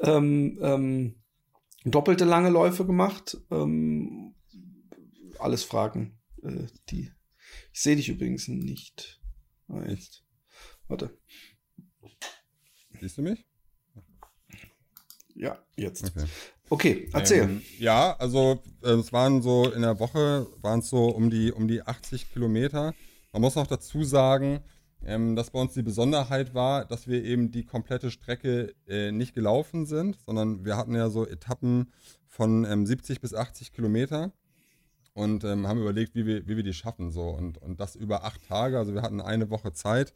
[0.00, 1.16] ähm, ähm,
[1.84, 3.36] doppelte lange Läufe gemacht?
[3.50, 4.34] Ähm,
[5.40, 7.10] alles Fragen, äh, die.
[7.72, 9.20] Ich sehe dich übrigens nicht.
[9.68, 10.24] Ah, jetzt.
[10.86, 11.18] Warte.
[13.00, 13.44] Siehst du mich?
[15.36, 16.12] Ja, jetzt.
[16.16, 16.28] Okay,
[16.70, 17.42] okay erzähl.
[17.42, 21.52] Ähm, ja, also äh, es waren so in der Woche waren es so um die
[21.52, 22.94] um die 80 Kilometer.
[23.32, 24.60] Man muss noch dazu sagen,
[25.04, 29.34] ähm, dass bei uns die Besonderheit war, dass wir eben die komplette Strecke äh, nicht
[29.34, 31.92] gelaufen sind, sondern wir hatten ja so Etappen
[32.26, 34.32] von ähm, 70 bis 80 Kilometer
[35.16, 37.10] und ähm, haben überlegt, wie wir, wie wir die schaffen.
[37.10, 37.30] So.
[37.30, 38.78] Und, und das über acht Tage.
[38.78, 40.12] Also wir hatten eine Woche Zeit.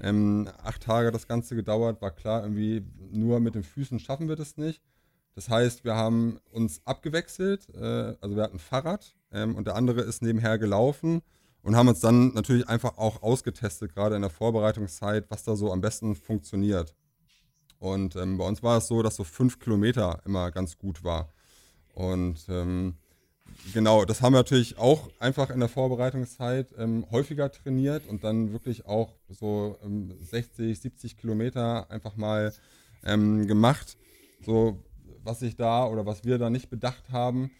[0.00, 4.36] Ähm, acht Tage das Ganze gedauert, war klar, irgendwie nur mit den Füßen schaffen wir
[4.36, 4.80] das nicht.
[5.34, 7.68] Das heißt, wir haben uns abgewechselt.
[7.74, 11.20] Äh, also wir hatten ein Fahrrad ähm, und der andere ist nebenher gelaufen
[11.60, 15.70] und haben uns dann natürlich einfach auch ausgetestet, gerade in der Vorbereitungszeit, was da so
[15.70, 16.94] am besten funktioniert.
[17.78, 21.34] Und ähm, bei uns war es so, dass so fünf Kilometer immer ganz gut war.
[21.92, 22.96] Und ähm,
[23.72, 28.52] genau, das haben wir natürlich auch einfach in der Vorbereitungszeit ähm, häufiger trainiert und dann
[28.52, 32.52] wirklich auch so ähm, 60, 70 Kilometer einfach mal
[33.04, 33.96] ähm, gemacht.
[34.44, 34.82] So,
[35.22, 37.50] was ich da oder was wir da nicht bedacht haben,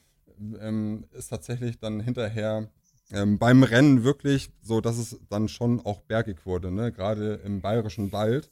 [0.60, 2.68] ähm, ist tatsächlich dann hinterher
[3.10, 6.92] ähm, beim Rennen wirklich so, dass es dann schon auch bergig wurde, ne?
[6.92, 8.50] gerade im bayerischen Wald.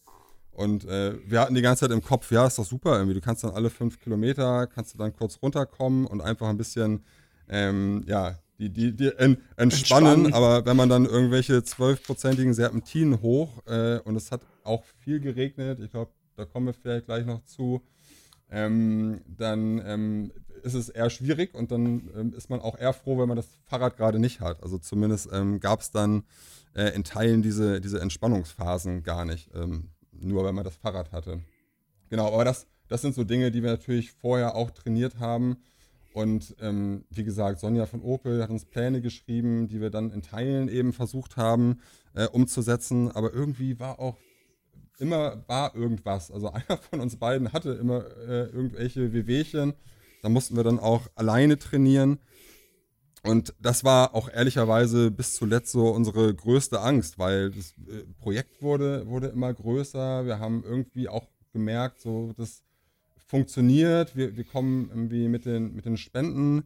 [0.50, 3.12] Und äh, wir hatten die ganze Zeit im Kopf, ja, ist doch super irgendwie.
[3.12, 7.04] Du kannst dann alle fünf Kilometer, kannst du dann kurz runterkommen und einfach ein bisschen
[7.48, 13.20] ähm, ja, die, die, die en, entspannen, entspannen, aber wenn man dann irgendwelche zwölfprozentigen Serpentinen
[13.20, 17.26] hoch äh, und es hat auch viel geregnet, ich glaube, da kommen wir vielleicht gleich
[17.26, 17.82] noch zu,
[18.50, 20.32] ähm, dann ähm,
[20.62, 23.48] ist es eher schwierig und dann ähm, ist man auch eher froh, wenn man das
[23.66, 24.62] Fahrrad gerade nicht hat.
[24.62, 26.24] Also zumindest ähm, gab es dann
[26.74, 31.40] äh, in Teilen diese, diese Entspannungsphasen gar nicht, ähm, nur wenn man das Fahrrad hatte.
[32.08, 35.56] Genau, aber das, das sind so Dinge, die wir natürlich vorher auch trainiert haben
[36.16, 40.22] und ähm, wie gesagt, Sonja von Opel hat uns Pläne geschrieben, die wir dann in
[40.22, 41.82] Teilen eben versucht haben
[42.14, 43.12] äh, umzusetzen.
[43.12, 44.16] Aber irgendwie war auch
[44.98, 46.30] immer war irgendwas.
[46.30, 49.74] Also einer von uns beiden hatte immer äh, irgendwelche Wehwehchen.
[50.22, 52.18] Da mussten wir dann auch alleine trainieren.
[53.22, 58.62] Und das war auch ehrlicherweise bis zuletzt so unsere größte Angst, weil das äh, Projekt
[58.62, 60.24] wurde, wurde immer größer.
[60.24, 62.62] Wir haben irgendwie auch gemerkt, so dass
[63.26, 64.16] funktioniert.
[64.16, 66.64] Wir, wir kommen irgendwie mit den, mit den Spenden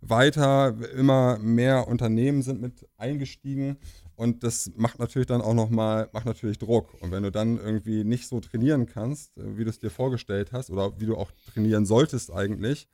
[0.00, 0.76] weiter.
[0.96, 3.76] Immer mehr Unternehmen sind mit eingestiegen.
[4.14, 6.94] Und das macht natürlich dann auch nochmal, macht natürlich Druck.
[7.00, 10.52] Und wenn du dann irgendwie nicht so trainieren kannst, äh, wie du es dir vorgestellt
[10.52, 12.88] hast, oder wie du auch trainieren solltest eigentlich,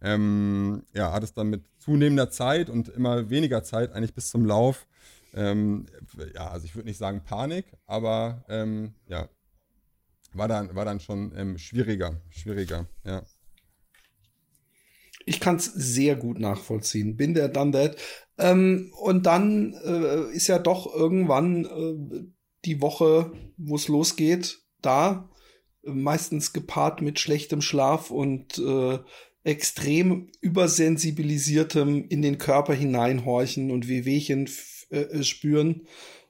[0.00, 4.44] ähm, ja, hat es dann mit zunehmender Zeit und immer weniger Zeit eigentlich bis zum
[4.44, 4.86] Lauf,
[5.34, 5.86] ähm,
[6.34, 9.28] ja, also ich würde nicht sagen Panik, aber ähm, ja,
[10.34, 13.24] war dann, war dann schon ähm, schwieriger, schwieriger, ja.
[15.24, 17.16] Ich kann es sehr gut nachvollziehen.
[17.16, 17.96] Bin der done that.
[18.38, 22.24] Ähm, und dann äh, ist ja doch irgendwann äh,
[22.64, 25.30] die Woche, wo es losgeht, da.
[25.84, 28.98] meistens gepaart mit schlechtem Schlaf und äh,
[29.44, 34.48] extrem übersensibilisiertem in den Körper hineinhorchen und Wehwehchen
[34.90, 35.86] äh, spüren.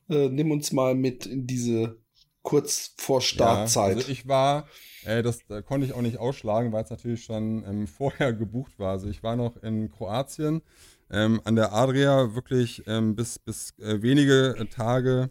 [0.09, 2.02] Äh, nimm uns mal mit in diese
[2.43, 3.91] kurz vor Startzeit.
[3.91, 4.67] Ja, also ich war,
[5.05, 8.79] äh, das da konnte ich auch nicht ausschlagen, weil es natürlich schon ähm, vorher gebucht
[8.79, 8.93] war.
[8.93, 10.63] Also ich war noch in Kroatien
[11.11, 15.31] ähm, an der Adria wirklich ähm, bis, bis äh, wenige Tage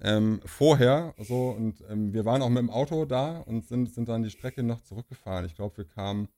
[0.00, 1.14] ähm, vorher.
[1.18, 4.30] So, und ähm, wir waren auch mit dem Auto da und sind, sind dann die
[4.30, 5.46] Strecke noch zurückgefahren.
[5.46, 6.28] Ich glaube, wir kamen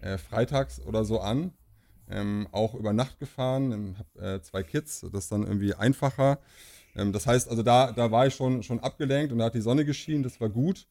[0.00, 1.52] äh, freitags oder so an.
[2.10, 6.38] Ähm, auch über Nacht gefahren, habe äh, zwei Kids, das ist dann irgendwie einfacher.
[6.96, 9.60] Ähm, das heißt, also da, da war ich schon, schon abgelenkt und da hat die
[9.60, 10.86] Sonne geschienen, das war gut.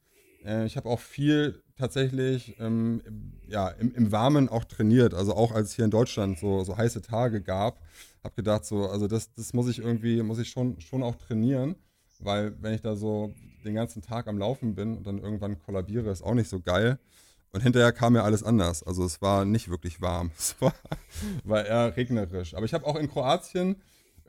[0.46, 3.02] Äh, ich habe auch viel tatsächlich ähm,
[3.48, 5.14] ja, im, im, Warmen auch trainiert.
[5.14, 7.80] Also auch als es hier in Deutschland so, so heiße Tage gab,
[8.24, 11.76] habe gedacht, so, also das, das muss ich irgendwie, muss ich schon, schon auch trainieren,
[12.20, 13.34] weil wenn ich da so
[13.66, 17.00] den ganzen Tag am Laufen bin und dann irgendwann kollabiere, ist auch nicht so geil.
[17.52, 18.82] Und hinterher kam ja alles anders.
[18.84, 20.32] Also es war nicht wirklich warm.
[20.38, 20.74] Es war,
[21.44, 22.56] war eher regnerisch.
[22.56, 23.76] Aber ich habe auch in Kroatien,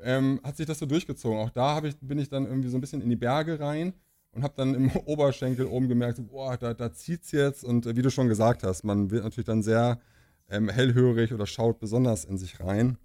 [0.03, 1.39] ähm, hat sich das so durchgezogen.
[1.39, 3.95] Auch da ich, bin ich dann irgendwie so ein bisschen in die Berge rein
[4.33, 7.65] und habe dann im Oberschenkel oben gemerkt, boah, da, da es jetzt.
[7.65, 10.01] Und äh, wie du schon gesagt hast, man wird natürlich dann sehr
[10.49, 12.99] ähm, hellhörig oder schaut besonders in sich rein.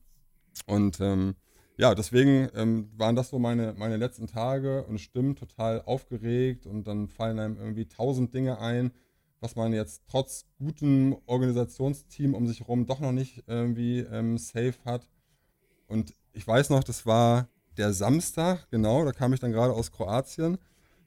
[0.65, 1.35] Und ähm,
[1.77, 6.87] ja, deswegen ähm, waren das so meine, meine letzten Tage und stimmt total aufgeregt und
[6.87, 8.91] dann fallen einem irgendwie tausend Dinge ein
[9.41, 14.75] was man jetzt trotz gutem Organisationsteam um sich herum doch noch nicht irgendwie ähm, safe
[14.85, 15.09] hat.
[15.87, 19.91] Und ich weiß noch, das war der Samstag, genau, da kam ich dann gerade aus
[19.91, 20.57] Kroatien.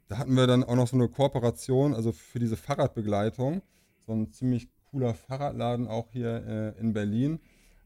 [0.09, 3.63] Da hatten wir dann auch noch so eine Kooperation, also für diese Fahrradbegleitung.
[4.07, 7.41] So ein ziemlich cooler Fahrradladen auch hier äh, in Berlin.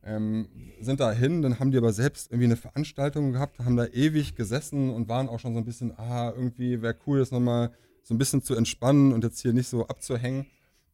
[0.04, 0.48] Ähm,
[0.80, 4.36] sind da hin, dann haben die aber selbst irgendwie eine Veranstaltung gehabt, haben da ewig
[4.36, 7.72] gesessen und waren auch schon so ein bisschen, ah, irgendwie wäre cool, das nochmal
[8.04, 10.46] so ein bisschen zu entspannen und jetzt hier nicht so abzuhängen.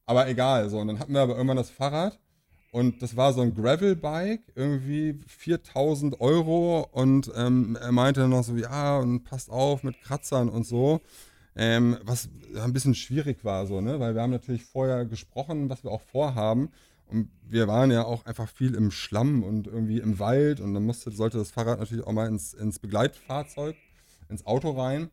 [0.06, 0.78] Aber egal, so.
[0.78, 2.18] Und dann hatten wir aber irgendwann das Fahrrad
[2.72, 6.88] und das war so ein Gravel-Bike, irgendwie 4000 Euro.
[6.90, 11.02] Und ähm, er meinte dann noch so, ja, und passt auf mit Kratzern und so.
[11.54, 14.00] Ähm, was ein bisschen schwierig war, so, ne?
[14.00, 16.70] Weil wir haben natürlich vorher gesprochen, was wir auch vorhaben.
[17.08, 20.60] Und wir waren ja auch einfach viel im Schlamm und irgendwie im Wald.
[20.60, 23.76] Und dann musste, sollte das Fahrrad natürlich auch mal ins, ins Begleitfahrzeug,
[24.30, 25.10] ins Auto rein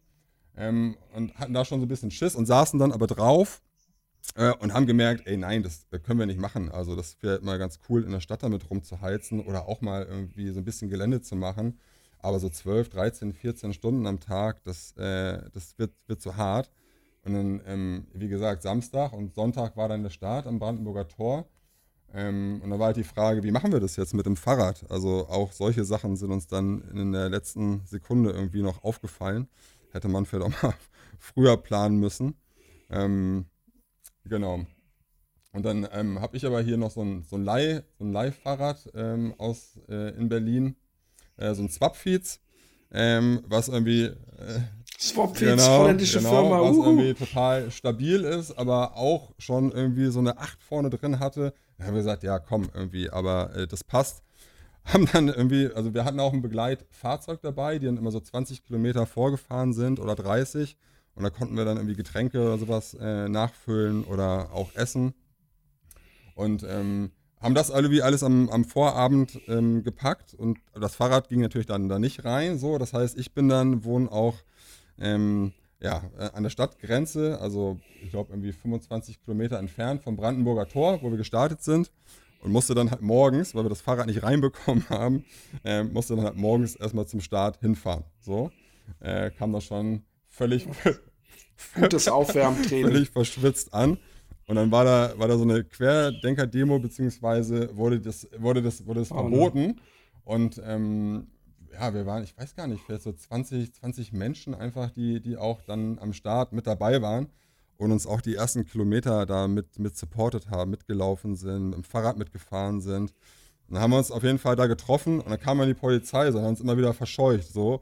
[0.55, 3.61] ähm, und hatten da schon so ein bisschen Schiss und saßen dann aber drauf
[4.35, 6.71] äh, und haben gemerkt, ey, nein, das können wir nicht machen.
[6.71, 10.49] Also das wäre mal ganz cool, in der Stadt damit rumzuheizen oder auch mal irgendwie
[10.49, 11.79] so ein bisschen Gelände zu machen.
[12.19, 16.69] Aber so 12, 13, 14 Stunden am Tag, das, äh, das wird, wird zu hart.
[17.23, 21.47] Und dann, ähm, wie gesagt, Samstag und Sonntag war dann der Start am Brandenburger Tor.
[22.13, 24.85] Ähm, und da war halt die Frage, wie machen wir das jetzt mit dem Fahrrad?
[24.89, 29.47] Also auch solche Sachen sind uns dann in der letzten Sekunde irgendwie noch aufgefallen
[29.91, 30.73] hätte man vielleicht auch mal
[31.17, 32.35] früher planen müssen.
[32.89, 33.45] Ähm,
[34.29, 34.65] genau.
[35.51, 38.11] Und dann ähm, habe ich aber hier noch so ein, so ein, Leih, so ein
[38.11, 40.75] Leihfahrrad ähm, aus äh, in Berlin,
[41.37, 42.39] äh, so ein Swapfeeds,
[42.91, 44.15] ähm, was irgendwie äh,
[44.99, 50.19] Swapfeeds, genau, holländische genau, Firma, was irgendwie total stabil ist, aber auch schon irgendwie so
[50.19, 51.53] eine 8 vorne drin hatte.
[51.77, 54.23] Da haben wir gesagt, ja komm irgendwie, aber äh, das passt
[54.93, 58.63] haben dann irgendwie, also wir hatten auch ein Begleitfahrzeug dabei, die dann immer so 20
[58.63, 60.77] Kilometer vorgefahren sind oder 30.
[61.19, 65.13] Und da konnten wir dann irgendwie Getränke oder sowas äh, nachfüllen oder auch essen.
[66.33, 71.41] Und ähm, haben das irgendwie alles am, am Vorabend ähm, gepackt und das Fahrrad ging
[71.41, 72.57] natürlich dann da nicht rein.
[72.57, 74.35] So, das heißt, ich bin dann, wohne auch
[74.97, 75.51] ähm,
[75.81, 81.01] ja, äh, an der Stadtgrenze, also ich glaube irgendwie 25 Kilometer entfernt vom Brandenburger Tor,
[81.01, 81.91] wo wir gestartet sind
[82.41, 85.25] und musste dann halt morgens, weil wir das Fahrrad nicht reinbekommen haben,
[85.65, 88.05] äh, musste dann halt morgens erstmal zum Start hinfahren.
[88.21, 88.51] So
[89.01, 90.65] äh, kam das schon völlig
[91.75, 92.85] gutes Aufwärmtraining.
[92.91, 93.97] völlig verschwitzt an.
[94.47, 99.01] Und dann war da, war da so eine Querdenker-Demo, beziehungsweise wurde das, wurde das, wurde
[99.01, 99.59] das oh, verboten.
[99.59, 99.75] Ne?
[100.23, 101.27] Und ähm,
[101.71, 105.37] ja, wir waren, ich weiß gar nicht, vielleicht so 20, 20 Menschen einfach, die, die
[105.37, 107.27] auch dann am Start mit dabei waren
[107.77, 112.17] und uns auch die ersten Kilometer da mit, mit supported haben, mitgelaufen sind, dem Fahrrad
[112.17, 113.13] mitgefahren sind.
[113.69, 116.31] Dann haben wir uns auf jeden Fall da getroffen und dann kam dann die Polizei,
[116.31, 117.53] so haben uns immer wieder verscheucht.
[117.53, 117.81] So.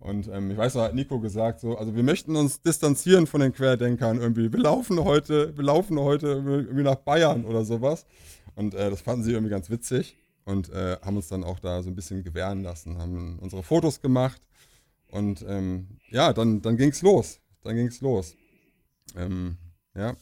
[0.00, 3.40] Und ähm, ich weiß, da hat Nico gesagt, so, also wir möchten uns distanzieren von
[3.40, 4.52] den Querdenkern irgendwie.
[4.52, 8.04] Wir laufen heute, wir laufen heute irgendwie nach Bayern oder sowas.
[8.56, 11.82] Und äh, das fanden sie irgendwie ganz witzig und äh, haben uns dann auch da
[11.82, 14.42] so ein bisschen gewähren lassen, haben unsere Fotos gemacht.
[15.10, 17.38] Und ähm, ja, dann, dann ging es los.
[17.62, 18.34] Dann ging es los.
[19.16, 19.56] Ähm,
[19.94, 20.16] ja.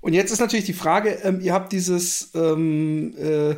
[0.00, 3.56] Und jetzt ist natürlich die Frage, ähm, ihr habt dieses, ähm, äh,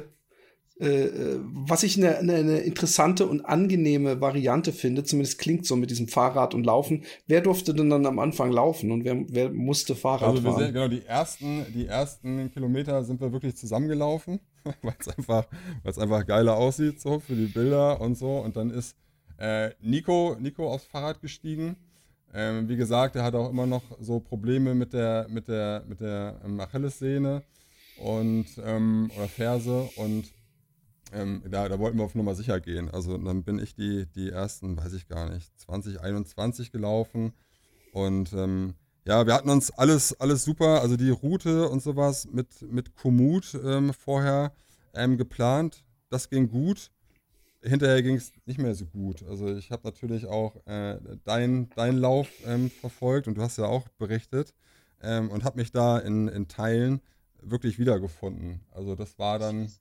[0.81, 5.90] äh, was ich eine, eine, eine, interessante und angenehme Variante finde, zumindest klingt so mit
[5.90, 7.05] diesem Fahrrad und Laufen.
[7.27, 10.64] Wer durfte denn dann am Anfang laufen und wer, wer musste Fahrrad also wir fahren?
[10.64, 14.40] Sind, genau, die ersten, die ersten Kilometer sind wir wirklich zusammengelaufen,
[14.83, 15.46] weil es einfach,
[15.85, 18.38] einfach geiler aussieht, so für die Bilder und so.
[18.38, 18.96] Und dann ist
[19.37, 21.77] äh, Nico, Nico aufs Fahrrad gestiegen
[22.33, 26.01] ähm, wie gesagt, er hat auch immer noch so Probleme mit der, mit der, mit
[26.01, 27.43] der ähm, Achillessehne
[27.99, 30.33] und ähm, oder Ferse und
[31.12, 32.88] ähm, da, da wollten wir auf Nummer sicher gehen.
[32.88, 37.33] Also dann bin ich die, die ersten, weiß ich gar nicht, 2021 gelaufen
[37.93, 38.75] und ähm,
[39.07, 43.59] ja, wir hatten uns alles, alles super, also die Route und sowas mit, mit Komoot
[43.64, 44.53] ähm, vorher
[44.93, 45.85] geplant.
[46.11, 46.90] Das ging gut
[47.62, 49.23] hinterher ging es nicht mehr so gut.
[49.25, 53.66] Also ich habe natürlich auch äh, deinen dein Lauf ähm, verfolgt und du hast ja
[53.66, 54.55] auch berichtet.
[55.03, 57.01] ähm, und habe mich da in, in Teilen
[57.42, 58.61] wirklich wiedergefunden.
[58.73, 59.73] Also das war dann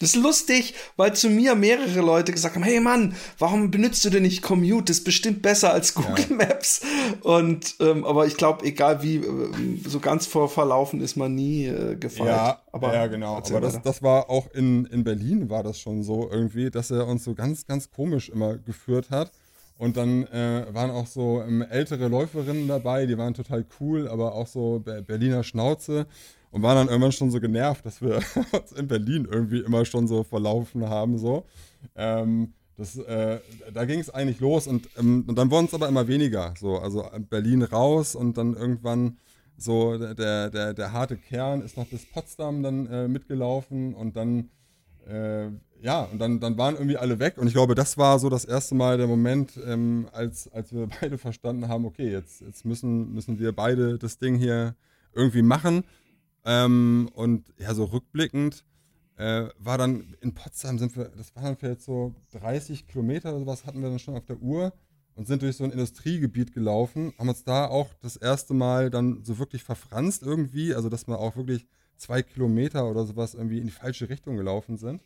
[0.00, 4.10] das ist lustig, weil zu mir mehrere Leute gesagt haben, hey Mann, warum benutzt du
[4.10, 4.86] denn nicht Commute?
[4.86, 6.36] Das ist bestimmt besser als Google ja.
[6.36, 6.80] Maps.
[7.20, 9.52] Und ähm, aber ich glaube, egal wie, äh,
[9.86, 12.28] so ganz vor verlaufen ist man nie äh, gefallen.
[12.28, 13.36] Ja, aber, ja, genau.
[13.36, 17.06] Aber das, das war auch in, in Berlin war das schon so irgendwie, dass er
[17.06, 19.30] uns so ganz, ganz komisch immer geführt hat.
[19.78, 24.34] Und dann äh, waren auch so ähm, ältere Läuferinnen dabei, die waren total cool, aber
[24.34, 26.06] auch so Berliner Schnauze
[26.54, 28.20] und waren dann irgendwann schon so genervt, dass wir
[28.52, 31.18] uns in Berlin irgendwie immer schon so verlaufen haben.
[31.18, 31.46] So.
[31.96, 33.40] Ähm, das, äh,
[33.72, 36.54] da ging es eigentlich los und, ähm, und dann wurden es aber immer weniger.
[36.56, 36.78] So.
[36.78, 39.16] Also Berlin raus und dann irgendwann
[39.56, 44.50] so der, der, der harte Kern ist noch bis Potsdam dann äh, mitgelaufen und dann,
[45.08, 45.48] äh,
[45.82, 47.36] ja, und dann, dann waren irgendwie alle weg.
[47.36, 50.86] Und ich glaube, das war so das erste Mal der Moment, ähm, als, als wir
[51.00, 54.76] beide verstanden haben, okay, jetzt, jetzt müssen, müssen wir beide das Ding hier
[55.14, 55.82] irgendwie machen.
[56.44, 58.64] Ähm, und ja, so rückblickend
[59.16, 63.66] äh, war dann in Potsdam sind wir, das waren vielleicht so 30 Kilometer oder sowas
[63.66, 64.72] hatten wir dann schon auf der Uhr
[65.14, 69.22] und sind durch so ein Industriegebiet gelaufen, haben uns da auch das erste Mal dann
[69.24, 73.66] so wirklich verfranst irgendwie, also dass wir auch wirklich zwei Kilometer oder sowas irgendwie in
[73.66, 75.02] die falsche Richtung gelaufen sind.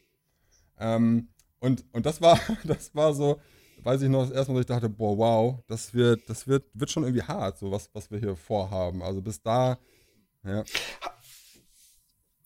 [0.79, 1.29] Ähm,
[1.61, 3.39] und, und das war, das war so,
[3.83, 6.65] weiß ich noch, das erste Mal, dass ich dachte, boah, wow, das wird, das wird,
[6.73, 9.03] wird schon irgendwie hart, so was, was wir hier vorhaben.
[9.03, 9.79] Also bis da,
[10.45, 10.65] ja.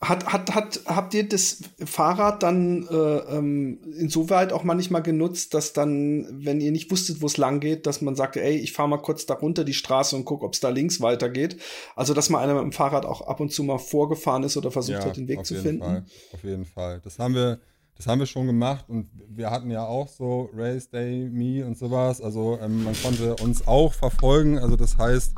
[0.03, 5.73] Hat, hat, hat, habt ihr das Fahrrad dann äh, ähm, insoweit auch manchmal genutzt, dass
[5.73, 8.89] dann, wenn ihr nicht wusstet, wo es lang geht, dass man sagte, ey, ich fahre
[8.89, 11.57] mal kurz da runter die Straße und guck, ob es da links weitergeht?
[11.95, 14.73] Also, dass man einer mit dem Fahrrad auch ab und zu mal vorgefahren ist oder
[14.73, 15.83] versucht ja, hat, den Weg zu finden?
[15.83, 16.05] Fall.
[16.33, 17.01] Auf jeden Fall.
[17.05, 17.61] Das haben wir,
[17.97, 21.79] das haben wir schon gemacht und wir hatten ja auch so Race Day Me und
[21.79, 22.21] sowas.
[22.21, 24.59] Also ähm, man konnte uns auch verfolgen.
[24.59, 25.35] Also das heißt,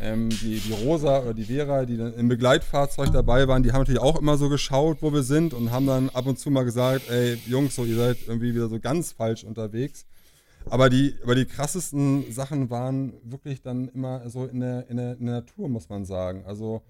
[0.00, 3.80] ähm, die, die Rosa oder die Vera, die dann im Begleitfahrzeug dabei waren, die haben
[3.80, 6.64] natürlich auch immer so geschaut, wo wir sind und haben dann ab und zu mal
[6.64, 10.06] gesagt, ey Jungs, so ihr seid irgendwie wieder so ganz falsch unterwegs.
[10.70, 15.16] Aber die, aber die krassesten Sachen waren wirklich dann immer so in der, in der,
[15.18, 16.44] in der Natur, muss man sagen.
[16.46, 16.82] Also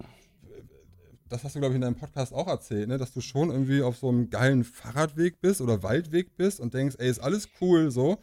[1.28, 2.98] das hast du, glaube ich, in deinem Podcast auch erzählt, ne?
[2.98, 6.96] dass du schon irgendwie auf so einem geilen Fahrradweg bist oder Waldweg bist und denkst,
[6.98, 8.18] ey, ist alles cool so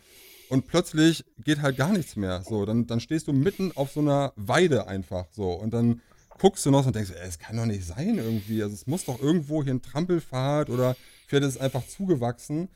[0.56, 2.42] und plötzlich geht halt gar nichts mehr.
[2.42, 6.02] So, dann, dann stehst du mitten auf so einer Weide einfach so und dann
[6.40, 8.64] guckst du noch und denkst, es kann doch nicht sein irgendwie.
[8.64, 10.96] Also es muss doch irgendwo hier ein Trampelfahrt oder
[11.28, 12.70] vielleicht ist es einfach zugewachsen.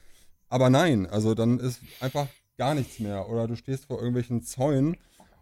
[0.50, 3.30] Aber nein, also dann ist einfach gar nichts mehr.
[3.30, 4.98] Oder du stehst vor irgendwelchen Zäunen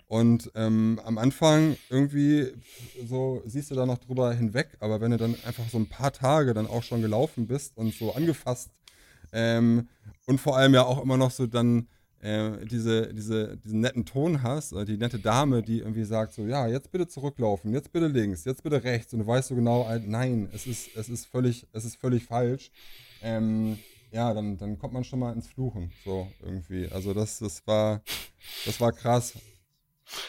[0.06, 2.54] und ähm, am Anfang irgendwie
[3.04, 6.14] so siehst du da noch drüber hinweg, aber wenn du dann einfach so ein paar
[6.14, 8.70] Tage dann auch schon gelaufen bist und so angefasst
[9.34, 9.90] ähm,
[10.28, 11.88] und vor allem ja auch immer noch so dann
[12.22, 16.46] äh, diese, diese, diesen netten Ton hast, oder die nette Dame, die irgendwie sagt so,
[16.46, 19.88] ja, jetzt bitte zurücklaufen, jetzt bitte links, jetzt bitte rechts und du weißt so genau,
[19.90, 22.72] äh, nein, es ist, es ist völlig, es ist völlig falsch.
[23.22, 23.78] Ähm,
[24.12, 26.88] ja, dann, dann kommt man schon mal ins Fluchen, so irgendwie.
[26.92, 28.02] Also das, das war,
[28.66, 29.34] das war krass.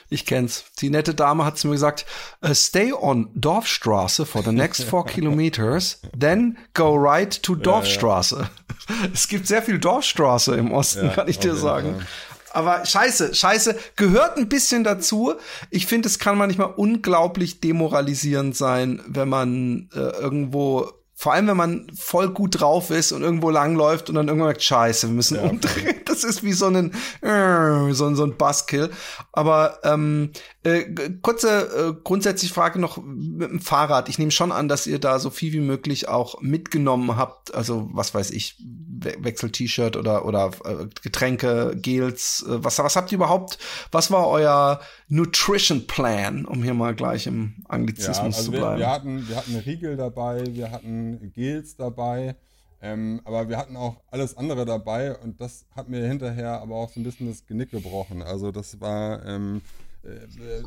[0.09, 0.65] Ich kenn's.
[0.81, 2.07] Die nette Dame hat zu mir gesagt,
[2.45, 8.37] uh, stay on Dorfstraße for the next four kilometers, then go right to Dorfstraße.
[8.37, 8.51] Ja, ja.
[9.13, 11.97] Es gibt sehr viel Dorfstraße im Osten, ja, kann ich dir sagen.
[11.97, 12.07] Fall.
[12.53, 15.35] Aber scheiße, scheiße, gehört ein bisschen dazu.
[15.71, 21.57] Ich finde, es kann manchmal unglaublich demoralisierend sein, wenn man äh, irgendwo vor allem, wenn
[21.57, 25.35] man voll gut drauf ist und irgendwo langläuft und dann irgendwann merkt, scheiße, wir müssen
[25.35, 25.43] ja.
[25.43, 25.97] umdrehen.
[26.09, 28.91] Das ist wie so ein, äh, so, ein so ein Buzzkill.
[29.33, 30.31] Aber ähm,
[30.65, 30.85] äh,
[31.23, 34.09] kurze äh, grundsätzliche Frage noch mit dem Fahrrad.
[34.09, 37.55] Ich nehme schon an, dass ihr da so viel wie möglich auch mitgenommen habt.
[37.55, 38.57] Also, was weiß ich,
[39.01, 42.45] Wechsel-T-Shirt oder, oder äh, Getränke, Gels.
[42.49, 43.59] Äh, was, was habt ihr überhaupt?
[43.93, 48.79] Was war euer Nutrition Plan, um hier mal gleich im Anglizismus ja, also zu bleiben?
[48.79, 52.37] Wir, wir, hatten, wir hatten Riegel dabei, wir hatten Gels dabei.
[52.81, 56.91] Ähm, aber wir hatten auch alles andere dabei und das hat mir hinterher aber auch
[56.91, 58.23] so ein bisschen das Genick gebrochen.
[58.23, 59.63] Also das war ähm,
[60.05, 60.63] äh,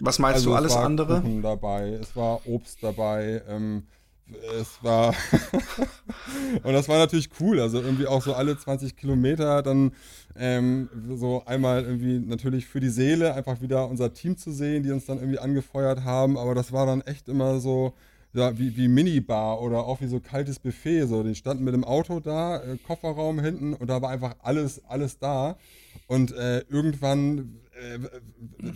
[0.00, 1.22] Was meinst also du, alles andere?
[1.22, 3.86] Kuchen dabei, es war Obst dabei, ähm,
[4.60, 5.14] es war
[6.62, 7.60] und das war natürlich cool.
[7.60, 9.92] Also irgendwie auch so alle 20 Kilometer dann
[10.36, 14.92] ähm, so einmal irgendwie natürlich für die Seele einfach wieder unser Team zu sehen, die
[14.92, 16.36] uns dann irgendwie angefeuert haben.
[16.36, 17.94] Aber das war dann echt immer so
[18.34, 21.06] ja, wie, wie Minibar oder auch wie so kaltes Buffet.
[21.06, 24.84] So, die standen mit dem Auto da, äh, Kofferraum hinten und da war einfach alles,
[24.84, 25.56] alles da.
[26.06, 27.98] Und äh, irgendwann äh,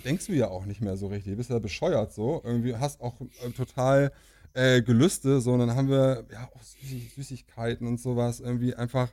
[0.05, 1.32] denkst du ja auch nicht mehr so richtig.
[1.32, 2.40] Du bist ja bescheuert so.
[2.44, 4.12] Irgendwie hast auch äh, total
[4.55, 5.40] äh, Gelüste.
[5.40, 9.11] So, und dann haben wir ja auch Süßigkeiten und sowas irgendwie einfach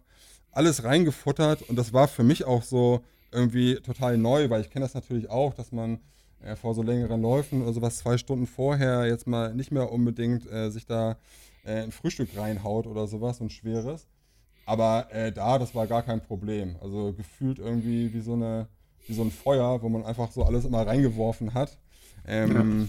[0.51, 1.63] alles reingefuttert.
[1.63, 5.29] Und das war für mich auch so irgendwie total neu, weil ich kenne das natürlich
[5.29, 5.99] auch, dass man
[6.41, 10.49] äh, vor so längeren Läufen oder sowas zwei Stunden vorher jetzt mal nicht mehr unbedingt
[10.51, 11.17] äh, sich da
[11.63, 14.07] äh, ein Frühstück reinhaut oder sowas, ein schweres.
[14.65, 16.75] Aber äh, da, das war gar kein Problem.
[16.81, 18.67] Also gefühlt irgendwie wie so, eine,
[19.07, 21.77] wie so ein Feuer, wo man einfach so alles immer reingeworfen hat.
[22.27, 22.87] Ähm, ja.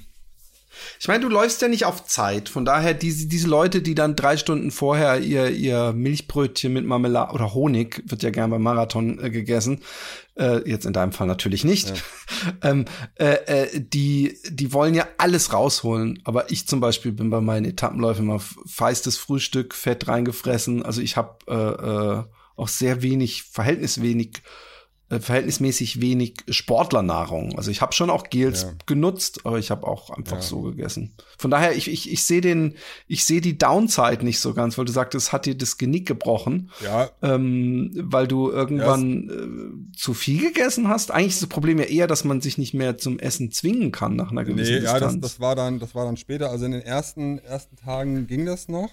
[0.99, 2.49] Ich meine, du läufst ja nicht auf Zeit.
[2.49, 7.33] Von daher, diese, diese Leute, die dann drei Stunden vorher ihr, ihr Milchbrötchen mit Marmelade
[7.33, 9.83] oder Honig, wird ja gern beim Marathon äh, gegessen,
[10.37, 11.95] äh, jetzt in deinem Fall natürlich nicht, ja.
[12.71, 12.85] ähm,
[13.17, 16.21] äh, äh, die, die wollen ja alles rausholen.
[16.25, 20.85] Aber ich zum Beispiel bin bei meinen Etappenläufen immer feistes Frühstück, Fett reingefressen.
[20.85, 22.25] Also ich habe äh, äh,
[22.57, 24.70] auch sehr wenig, verhältniswenig äh,
[25.19, 27.57] verhältnismäßig wenig Sportlernahrung.
[27.57, 28.73] Also ich habe schon auch Gels ja.
[28.87, 30.43] genutzt, aber ich habe auch einfach ja.
[30.43, 31.15] so gegessen.
[31.37, 32.77] Von daher, ich, ich, ich sehe den,
[33.09, 36.07] ich sehe die Downside nicht so ganz, weil du sagst, es hat dir das Genick
[36.07, 36.71] gebrochen.
[36.85, 37.11] Ja.
[37.23, 39.35] Ähm, weil du irgendwann ja.
[39.35, 41.11] äh, zu viel gegessen hast.
[41.11, 44.15] Eigentlich ist das Problem ja eher, dass man sich nicht mehr zum Essen zwingen kann
[44.15, 45.01] nach einer gewissen nee, Distanz.
[45.01, 46.51] Ja, das, das war dann, das war dann später.
[46.51, 48.91] Also in den ersten, ersten Tagen ging das noch.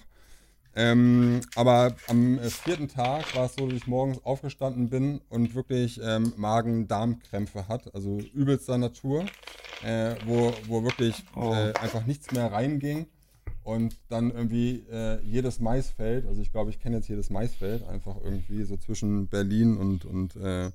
[0.78, 5.56] Ähm, aber am äh, vierten Tag war es so, dass ich morgens aufgestanden bin und
[5.56, 9.26] wirklich ähm, Magen-Darm-Krämpfe hat, also übelster Natur,
[9.84, 11.52] äh, wo, wo wirklich oh.
[11.52, 13.06] äh, einfach nichts mehr reinging
[13.64, 18.14] und dann irgendwie äh, jedes Maisfeld, also ich glaube, ich kenne jetzt jedes Maisfeld, einfach
[18.22, 20.66] irgendwie so zwischen Berlin und, und, äh,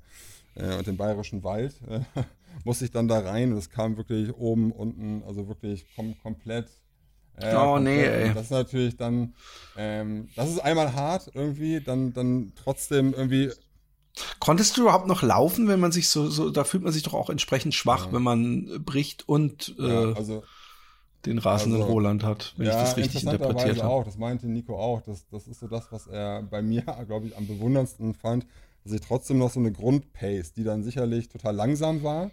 [0.55, 1.75] äh, und dem Bayerischen Wald,
[2.65, 6.67] musste ich dann da rein und es kam wirklich oben, unten, also wirklich kom komplett
[7.37, 8.33] äh, oh nee, ey.
[8.33, 9.33] Das ist natürlich dann,
[9.75, 13.51] ähm, das ist einmal hart irgendwie, dann, dann trotzdem irgendwie.
[14.39, 17.15] Konntest du überhaupt noch laufen, wenn man sich so, so da fühlt man sich doch
[17.15, 18.13] auch entsprechend schwach, ja.
[18.13, 20.43] wenn man bricht und äh, ja, also,
[21.25, 23.89] den rasenden also, Roland hat, wenn ja, ich das richtig interpretiert habe.
[23.89, 25.01] auch, das meinte Nico auch.
[25.01, 28.45] Das, das ist so das, was er bei mir, glaube ich, am bewunderndsten fand,
[28.83, 32.29] dass ich trotzdem noch so eine Grundpace, die dann sicherlich total langsam war.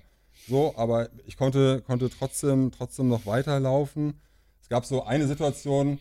[0.48, 4.20] So, aber ich konnte, konnte trotzdem, trotzdem noch weiterlaufen
[4.70, 5.98] gab so eine Situation,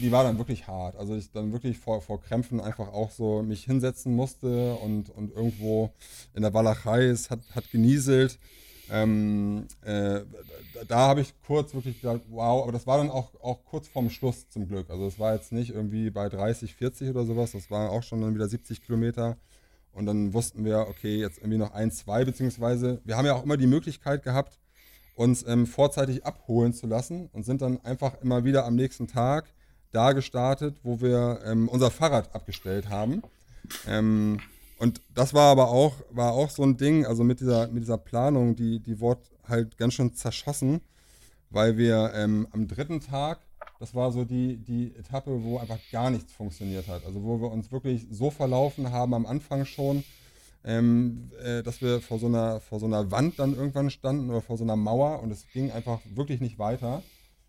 [0.00, 0.96] die war dann wirklich hart.
[0.96, 5.34] Also ich dann wirklich vor, vor Krämpfen einfach auch so mich hinsetzen musste und, und
[5.34, 5.90] irgendwo
[6.34, 8.38] in der Walachei, es hat, hat genieselt.
[8.90, 10.20] Ähm, äh,
[10.86, 14.10] da habe ich kurz wirklich gedacht, wow, aber das war dann auch, auch kurz vorm
[14.10, 14.90] Schluss zum Glück.
[14.90, 18.20] Also es war jetzt nicht irgendwie bei 30, 40 oder sowas, das waren auch schon
[18.20, 19.38] dann wieder 70 Kilometer.
[19.92, 23.44] Und dann wussten wir, okay, jetzt irgendwie noch ein, zwei, beziehungsweise wir haben ja auch
[23.44, 24.58] immer die Möglichkeit gehabt,
[25.14, 29.52] uns ähm, vorzeitig abholen zu lassen und sind dann einfach immer wieder am nächsten Tag
[29.92, 33.22] da gestartet, wo wir ähm, unser Fahrrad abgestellt haben.
[33.86, 34.40] Ähm,
[34.78, 37.98] und das war aber auch, war auch so ein Ding, also mit dieser, mit dieser
[37.98, 40.80] Planung, die, die wurde halt ganz schön zerschossen,
[41.50, 43.38] weil wir ähm, am dritten Tag,
[43.78, 47.04] das war so die, die Etappe, wo einfach gar nichts funktioniert hat.
[47.04, 50.02] Also wo wir uns wirklich so verlaufen haben am Anfang schon,
[50.64, 54.40] ähm, äh, dass wir vor so, einer, vor so einer Wand dann irgendwann standen oder
[54.40, 57.02] vor so einer Mauer und es ging einfach wirklich nicht weiter.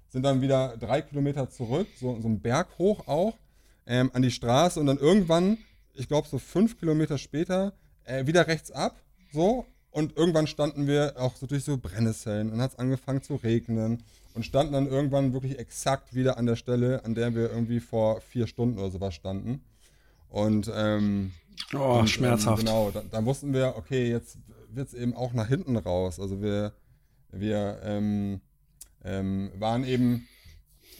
[0.09, 3.37] Sind dann wieder drei Kilometer zurück, so, so einen Berg hoch auch,
[3.85, 5.57] ähm, an die Straße und dann irgendwann,
[5.93, 7.73] ich glaube so fünf Kilometer später,
[8.05, 8.95] äh, wieder rechts ab,
[9.31, 9.65] so.
[9.91, 14.01] Und irgendwann standen wir auch so durch so Brennnesseln und hat es angefangen zu regnen
[14.33, 18.19] und standen dann irgendwann wirklich exakt wieder an der Stelle, an der wir irgendwie vor
[18.21, 19.61] vier Stunden oder sowas standen.
[20.29, 21.31] Und ähm,
[21.73, 22.61] Oh, und, schmerzhaft.
[22.61, 24.37] Ähm, genau, dann, dann, wussten wir, okay, jetzt
[24.69, 26.19] wird es eben auch nach hinten raus.
[26.19, 26.73] Also wir,
[27.31, 28.41] wir ähm,
[29.03, 30.27] ähm, waren eben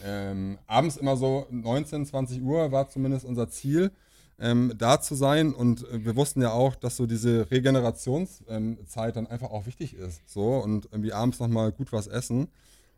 [0.04, 3.92] ähm, abends immer so 19, 20 Uhr war zumindest unser Ziel,
[4.40, 5.54] ähm, da zu sein.
[5.54, 8.78] Und wir wussten ja auch, dass so diese Regenerationszeit ähm,
[9.14, 10.22] dann einfach auch wichtig ist.
[10.30, 12.50] So und irgendwie abends nochmal gut was essen.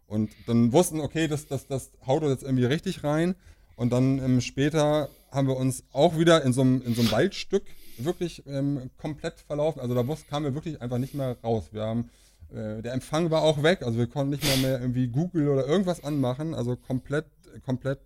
[0.08, 3.36] Und dann wussten, okay, das, das, das haut uns jetzt irgendwie richtig rein.
[3.76, 7.12] Und dann ähm, später haben wir uns auch wieder in so einem, in so einem
[7.12, 7.64] Waldstück
[7.98, 9.82] wirklich ähm, komplett verlaufen.
[9.82, 11.66] Also da kamen wir wirklich einfach nicht mehr raus.
[11.72, 12.10] Wir haben,
[12.54, 15.68] äh, der Empfang war auch weg, also wir konnten nicht mehr, mehr irgendwie Google oder
[15.68, 16.54] irgendwas anmachen.
[16.54, 17.26] Also komplett,
[17.66, 18.00] komplett,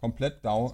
[0.00, 0.72] komplett down.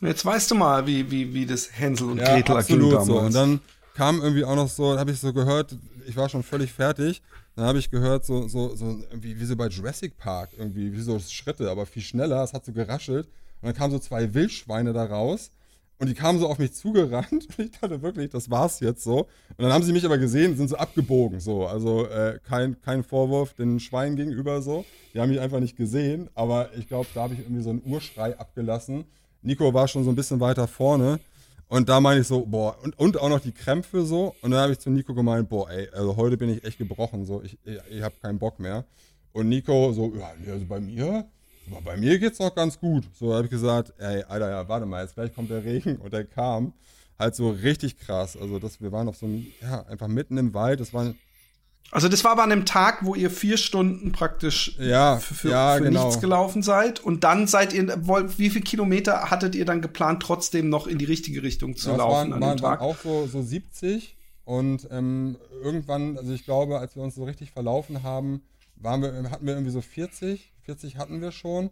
[0.00, 3.06] Jetzt weißt du mal, wie, wie, wie das Hänsel und ja, Gretel absolut damals.
[3.06, 3.20] so.
[3.20, 3.60] Und dann
[3.94, 5.76] kam irgendwie auch noch so, habe ich so gehört,
[6.06, 7.22] ich war schon völlig fertig.
[7.54, 11.00] Dann habe ich gehört, so, so, so wie, wie so bei Jurassic Park, irgendwie, wie
[11.00, 12.42] so Schritte, aber viel schneller.
[12.42, 13.26] Es hat so geraschelt.
[13.60, 15.50] Und dann kamen so zwei Wildschweine da raus.
[15.98, 17.30] Und die kamen so auf mich zugerannt.
[17.58, 19.28] Und ich dachte wirklich, das war's jetzt so.
[19.56, 21.38] Und dann haben sie mich aber gesehen, sind so abgebogen.
[21.38, 21.66] So.
[21.66, 24.84] Also äh, kein, kein Vorwurf den Schweinen gegenüber so.
[25.14, 26.28] Die haben mich einfach nicht gesehen.
[26.34, 29.04] Aber ich glaube, da habe ich irgendwie so einen Urschrei abgelassen.
[29.42, 31.20] Nico war schon so ein bisschen weiter vorne.
[31.72, 34.34] Und da meine ich so, boah, und, und auch noch die Krämpfe so.
[34.42, 37.24] Und dann habe ich zu Nico gemeint, boah, ey, also heute bin ich echt gebrochen,
[37.24, 38.84] so, ich, ich, ich habe keinen Bock mehr.
[39.32, 41.26] Und Nico so, ja, also bei mir,
[41.82, 43.04] bei mir geht's noch ganz gut.
[43.14, 46.12] So habe ich gesagt, ey, Alter, ja, warte mal, jetzt gleich kommt der Regen und
[46.12, 46.74] der kam
[47.18, 48.36] halt so richtig krass.
[48.36, 50.78] Also, dass wir waren auf so einem, ja, einfach mitten im Wald.
[50.78, 51.14] Das war
[51.90, 55.76] Also das war aber an einem Tag, wo ihr vier Stunden praktisch ja, für, ja,
[55.76, 56.06] für genau.
[56.06, 57.00] nichts gelaufen seid.
[57.00, 57.86] Und dann seid ihr,
[58.38, 61.96] wie viele Kilometer hattet ihr dann geplant, trotzdem noch in die richtige Richtung zu ja,
[61.96, 62.80] laufen waren, an waren, dem Tag?
[62.80, 64.16] Waren auch so, so 70.
[64.44, 68.42] Und ähm, irgendwann, also ich glaube, als wir uns so richtig verlaufen haben,
[68.76, 70.52] waren wir, hatten wir irgendwie so 40.
[70.62, 71.70] 40 hatten wir schon.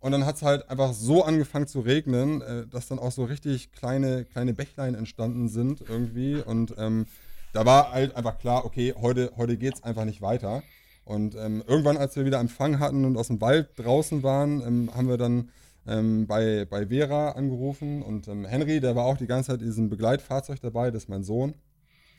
[0.00, 3.24] Und dann hat es halt einfach so angefangen zu regnen, äh, dass dann auch so
[3.24, 6.36] richtig kleine, kleine Bächlein entstanden sind irgendwie.
[6.36, 7.06] Und ähm,
[7.52, 10.62] da war halt einfach klar, okay, heute, heute geht es einfach nicht weiter.
[11.04, 14.90] Und ähm, irgendwann, als wir wieder Empfang hatten und aus dem Wald draußen waren, ähm,
[14.94, 15.50] haben wir dann
[15.86, 19.66] ähm, bei, bei Vera angerufen und ähm, Henry, der war auch die ganze Zeit in
[19.66, 21.54] diesem Begleitfahrzeug dabei, das ist mein Sohn,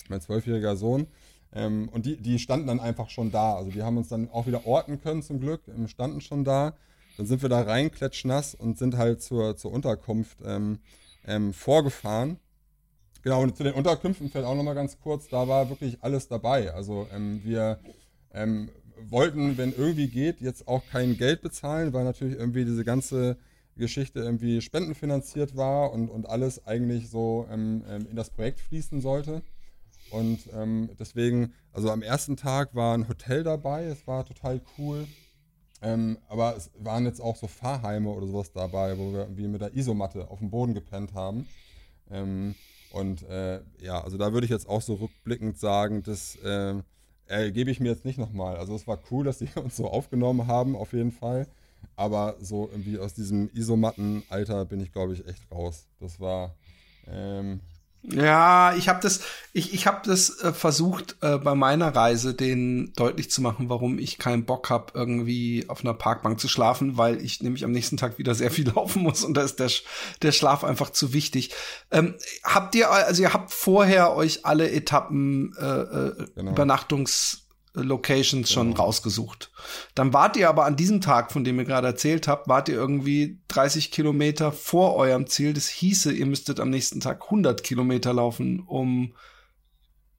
[0.10, 1.08] mein zwölfjähriger Sohn.
[1.54, 3.56] Ähm, und die, die standen dann einfach schon da.
[3.56, 6.74] Also die haben uns dann auch wieder orten können zum Glück, ähm, standen schon da.
[7.16, 10.40] Dann sind wir da rein, klatschnass und sind halt zur, zur Unterkunft
[11.52, 12.40] vorgefahren.
[13.24, 16.74] Genau, und zu den Unterkünften fällt auch nochmal ganz kurz, da war wirklich alles dabei.
[16.74, 17.80] Also ähm, wir
[18.34, 18.69] ähm,
[19.09, 23.38] wollten, wenn irgendwie geht, jetzt auch kein Geld bezahlen, weil natürlich irgendwie diese ganze
[23.78, 28.99] Geschichte irgendwie spendenfinanziert war und, und alles eigentlich so ähm, ähm in das Projekt fließen
[28.99, 29.41] sollte.
[30.09, 35.07] Und ähm, deswegen, also am ersten Tag war ein Hotel dabei, es war total cool.
[35.82, 39.61] Ähm, aber es waren jetzt auch so Fahrheime oder sowas dabei, wo wir irgendwie mit
[39.61, 41.47] der Isomatte auf dem Boden gepennt haben.
[42.11, 42.55] Ähm,
[42.94, 46.76] und äh, ja, also da würde ich jetzt auch so rückblickend sagen, das äh,
[47.26, 48.56] ergebe ich mir jetzt nicht nochmal.
[48.58, 51.48] Also es war cool, dass sie uns so aufgenommen haben, auf jeden Fall.
[51.96, 55.88] Aber so irgendwie aus diesem Isomatten-Alter bin ich, glaube ich, echt raus.
[56.00, 56.54] Das war,
[57.08, 57.62] ähm,
[58.04, 59.22] ja, ich habe das,
[59.54, 63.97] ich, ich habe das äh, versucht äh, bei meiner Reise, denen deutlich zu machen, warum
[63.97, 67.95] ich keinen Bock habe, irgendwie auf einer Parkbank zu schlafen, weil ich nämlich am nächsten
[67.95, 69.72] Tag wieder sehr viel laufen muss und da ist der,
[70.22, 71.51] der Schlaf einfach zu wichtig.
[71.91, 76.51] Ähm, habt ihr, also ihr habt vorher euch alle Etappen äh, äh genau.
[76.51, 77.43] Übernachtungs
[77.74, 78.84] Locations schon genau.
[78.84, 79.51] rausgesucht.
[79.95, 82.76] Dann wart ihr aber an diesem Tag, von dem ihr gerade erzählt habt, wart ihr
[82.76, 85.53] irgendwie 30 Kilometer vor eurem Ziel.
[85.53, 89.13] Das hieße, ihr müsstet am nächsten Tag 100 Kilometer laufen, um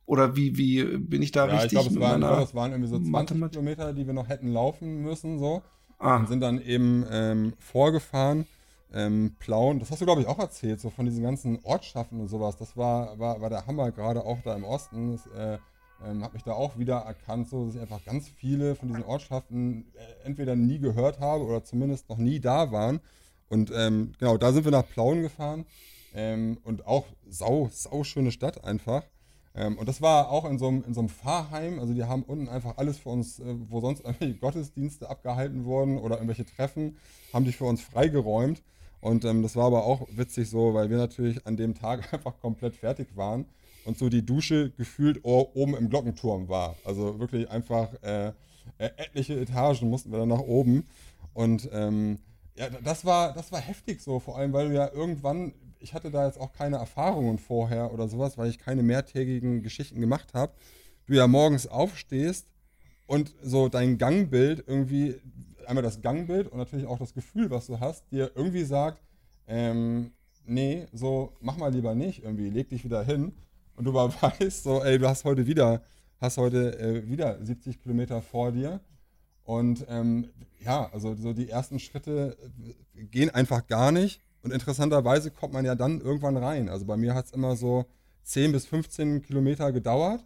[0.06, 1.78] oder wie, wie bin ich da ja, richtig?
[1.78, 3.52] Ich glaube, es, waren, glaub, es waren irgendwie so 20 Mathematik?
[3.52, 5.62] Kilometer, die wir noch hätten laufen müssen, so.
[5.98, 6.16] Ah.
[6.16, 8.46] Und sind dann eben ähm, vorgefahren.
[8.92, 12.28] Ähm, Plauen, das hast du, glaube ich, auch erzählt, so von diesen ganzen Ortschaften und
[12.28, 12.56] sowas.
[12.56, 15.12] Das war, war, war der Hammer, gerade auch da im Osten.
[15.12, 15.58] Das, äh,
[16.04, 19.04] ähm, habe mich da auch wieder erkannt, so, dass ich einfach ganz viele von diesen
[19.04, 23.00] Ortschaften äh, entweder nie gehört habe oder zumindest noch nie da waren.
[23.48, 25.66] Und ähm, genau, da sind wir nach Plauen gefahren
[26.14, 29.04] ähm, und auch sau, sau schöne Stadt einfach.
[29.54, 32.24] Ähm, und das war auch in so, einem, in so einem Fahrheim, also die haben
[32.24, 36.96] unten einfach alles für uns, äh, wo sonst irgendwelche Gottesdienste abgehalten wurden oder irgendwelche Treffen,
[37.32, 38.62] haben die für uns freigeräumt.
[39.00, 42.40] Und ähm, das war aber auch witzig so, weil wir natürlich an dem Tag einfach
[42.40, 43.46] komplett fertig waren
[43.84, 46.76] und so die Dusche gefühlt oben im Glockenturm war.
[46.84, 48.28] Also wirklich einfach äh,
[48.78, 50.86] äh, etliche Etagen mussten wir dann nach oben.
[51.32, 52.18] Und ähm,
[52.56, 56.10] ja, das war, das war heftig so, vor allem, weil du ja irgendwann, ich hatte
[56.10, 60.52] da jetzt auch keine Erfahrungen vorher oder sowas, weil ich keine mehrtägigen Geschichten gemacht habe.
[61.06, 62.46] Du ja morgens aufstehst
[63.06, 65.16] und so dein Gangbild irgendwie,
[65.66, 69.02] einmal das Gangbild und natürlich auch das Gefühl, was du hast, dir irgendwie sagt,
[69.46, 70.12] ähm,
[70.46, 73.32] nee, so mach mal lieber nicht, irgendwie, leg dich wieder hin
[73.76, 75.82] und du aber weißt, so, ey, du hast heute wieder,
[76.20, 78.80] hast heute äh, wieder 70 Kilometer vor dir.
[79.44, 82.36] Und ähm, ja, also so die ersten Schritte
[82.96, 84.20] äh, gehen einfach gar nicht.
[84.42, 86.68] Und interessanterweise kommt man ja dann irgendwann rein.
[86.68, 87.86] Also bei mir hat es immer so
[88.24, 90.24] 10 bis 15 Kilometer gedauert.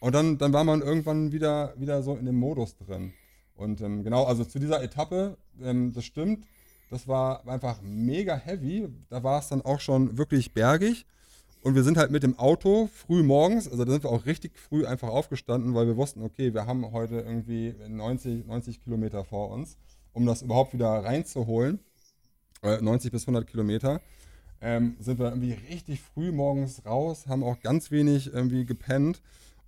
[0.00, 3.12] Und dann, dann war man irgendwann wieder, wieder so in dem Modus drin.
[3.54, 6.46] Und ähm, genau, also zu dieser Etappe, ähm, das stimmt,
[6.90, 8.88] das war einfach mega heavy.
[9.08, 11.06] Da war es dann auch schon wirklich bergig.
[11.66, 14.56] Und wir sind halt mit dem Auto früh morgens, also da sind wir auch richtig
[14.56, 19.50] früh einfach aufgestanden, weil wir wussten, okay, wir haben heute irgendwie 90, 90 Kilometer vor
[19.50, 19.76] uns,
[20.12, 21.80] um das überhaupt wieder reinzuholen.
[22.62, 24.00] 90 bis 100 Kilometer.
[24.60, 29.20] Ähm, sind wir irgendwie richtig früh morgens raus, haben auch ganz wenig irgendwie gepennt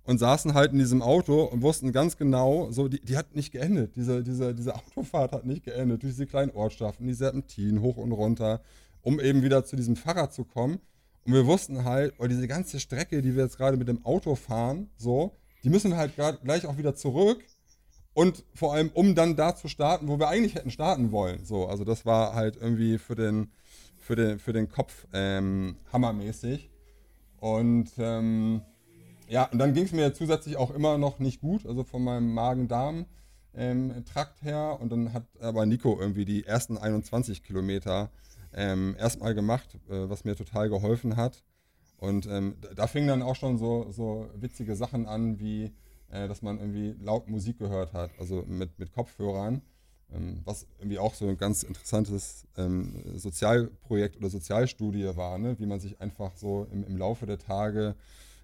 [0.03, 3.51] und saßen halt in diesem Auto und wussten ganz genau, so, die, die hat nicht
[3.51, 3.97] geendet.
[3.97, 6.01] Diese, diese, diese Autofahrt hat nicht geendet.
[6.03, 8.61] Durch diese kleinen Ortschaften, die Serpentinen hoch und runter,
[9.01, 10.79] um eben wieder zu diesem Fahrrad zu kommen.
[11.25, 14.35] Und wir wussten halt, oh, diese ganze Strecke, die wir jetzt gerade mit dem Auto
[14.35, 17.43] fahren, so, die müssen halt gleich auch wieder zurück.
[18.13, 21.45] Und vor allem, um dann da zu starten, wo wir eigentlich hätten starten wollen.
[21.45, 23.51] So, also das war halt irgendwie für den,
[23.97, 26.69] für den, für den Kopf ähm, hammermäßig.
[27.39, 28.61] Und ähm,
[29.27, 32.33] ja, und dann ging es mir zusätzlich auch immer noch nicht gut, also von meinem
[32.33, 34.77] Magen-Darm-Trakt ähm, her.
[34.81, 38.09] Und dann hat aber Nico irgendwie die ersten 21 Kilometer
[38.53, 41.43] ähm, erstmal gemacht, äh, was mir total geholfen hat.
[41.97, 45.73] Und ähm, da fingen dann auch schon so, so witzige Sachen an, wie
[46.11, 49.61] äh, dass man irgendwie laut Musik gehört hat, also mit, mit Kopfhörern.
[50.11, 55.55] Ähm, was irgendwie auch so ein ganz interessantes ähm, Sozialprojekt oder Sozialstudie war, ne?
[55.59, 57.95] wie man sich einfach so im, im Laufe der Tage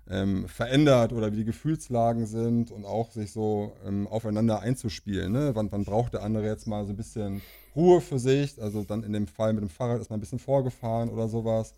[0.08, 5.32] ähm, verändert oder wie die Gefühlslagen sind und auch sich so ähm, aufeinander einzuspielen.
[5.32, 5.56] Ne?
[5.56, 7.42] Wann, wann braucht der andere jetzt mal so ein bisschen
[7.76, 8.62] Ruhe für sich?
[8.62, 11.74] Also dann in dem Fall mit dem Fahrrad ist man ein bisschen vorgefahren oder sowas.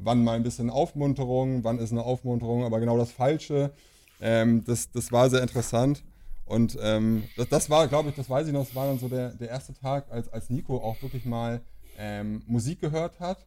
[0.00, 3.72] Wann mal ein bisschen Aufmunterung, wann ist eine Aufmunterung, aber genau das Falsche.
[4.20, 6.02] Ähm, das, das war sehr interessant.
[6.44, 9.08] Und ähm, das, das, war, glaube ich, das weiß ich noch, das war dann so
[9.08, 11.60] der, der erste Tag, als, als Nico auch wirklich mal
[11.98, 13.44] ähm, Musik gehört hat.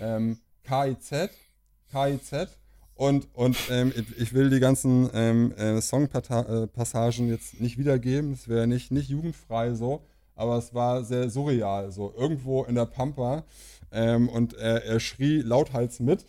[0.00, 1.30] Ähm, KIZ,
[1.90, 2.48] KIZ.
[2.94, 8.66] Und, und ähm, ich will die ganzen ähm, äh, Songpassagen jetzt nicht wiedergeben, es wäre
[8.66, 10.02] nicht, nicht jugendfrei so,
[10.38, 13.44] aber es war sehr surreal, so irgendwo in der Pampa
[13.90, 16.24] ähm, und er, er schrie lauthals mit.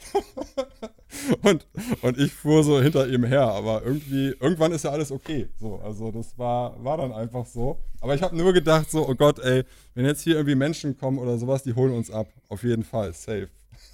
[1.43, 1.67] und,
[2.01, 3.43] und ich fuhr so hinter ihm her.
[3.43, 5.49] Aber irgendwie, irgendwann ist ja alles okay.
[5.59, 7.79] So, also das war, war dann einfach so.
[8.01, 11.19] Aber ich habe nur gedacht, so, oh Gott, ey, wenn jetzt hier irgendwie Menschen kommen
[11.19, 12.27] oder sowas, die holen uns ab.
[12.47, 13.49] Auf jeden Fall, safe.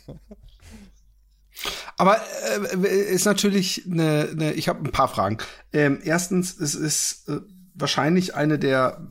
[1.98, 2.20] Aber
[2.84, 5.38] äh, ist natürlich eine, eine ich habe ein paar Fragen.
[5.72, 7.40] Ähm, erstens, es ist äh,
[7.74, 9.02] wahrscheinlich eine der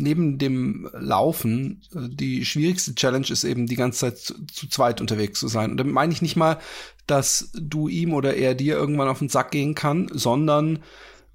[0.00, 5.00] neben dem Laufen äh, die schwierigste Challenge ist eben die ganze Zeit zu, zu zweit
[5.00, 5.70] unterwegs zu sein.
[5.70, 6.58] Und damit meine ich nicht mal,
[7.06, 10.82] dass du ihm oder er dir irgendwann auf den Sack gehen kann, sondern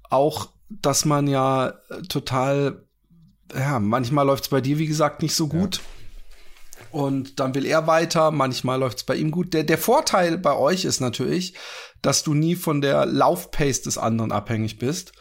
[0.08, 2.84] auch, dass man ja äh, total,
[3.54, 5.76] ja, manchmal läuft es bei dir, wie gesagt, nicht so gut.
[5.76, 5.82] Ja.
[6.90, 9.54] Und dann will er weiter, manchmal läuft es bei ihm gut.
[9.54, 11.54] Der, der Vorteil bei euch ist natürlich,
[12.00, 15.12] dass du nie von der Laufpace des anderen abhängig bist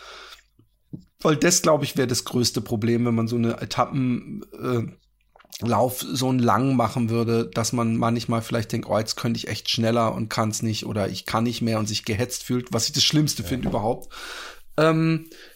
[1.21, 4.43] weil das, glaube ich, wäre das größte Problem, wenn man so eine Etappenlauf
[6.01, 9.69] äh, so lang machen würde, dass man manchmal vielleicht denkt, oh, jetzt könnte ich echt
[9.69, 12.87] schneller und kann es nicht oder ich kann nicht mehr und sich gehetzt fühlt, was
[12.87, 13.49] ich das Schlimmste ja.
[13.49, 14.13] finde überhaupt.
[14.77, 15.54] Ähm, äh, äh,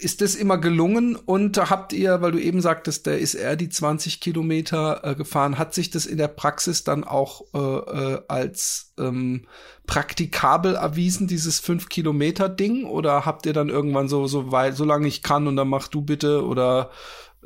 [0.00, 1.16] ist das immer gelungen?
[1.16, 5.58] Und habt ihr, weil du eben sagtest, der ist er die 20 Kilometer äh, gefahren,
[5.58, 9.46] hat sich das in der Praxis dann auch äh, äh als ähm,
[9.86, 12.84] praktikabel erwiesen, dieses 5 Kilometer Ding?
[12.84, 16.02] Oder habt ihr dann irgendwann so, so weil, solange ich kann und dann mach du
[16.02, 16.44] bitte?
[16.44, 16.90] Oder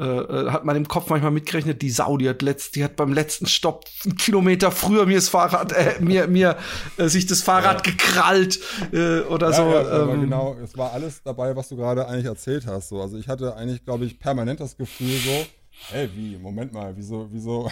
[0.01, 2.97] äh, äh, hat man im Kopf manchmal mitgerechnet, die Sau, die hat, letzt, die hat
[2.97, 6.57] beim letzten Stopp einen Kilometer früher mir das Fahrrad, äh, mir, mir
[6.97, 7.93] äh, sich das Fahrrad ja.
[7.93, 8.61] gekrallt
[8.93, 9.63] äh, oder ja, so.
[9.63, 12.89] Ja, ähm, genau, es war alles dabei, was du gerade eigentlich erzählt hast.
[12.89, 13.03] So.
[13.03, 15.47] Also ich hatte eigentlich, glaube ich, permanent das Gefühl so,
[15.93, 16.37] Ey, wie?
[16.37, 17.71] Moment mal, wieso, wieso,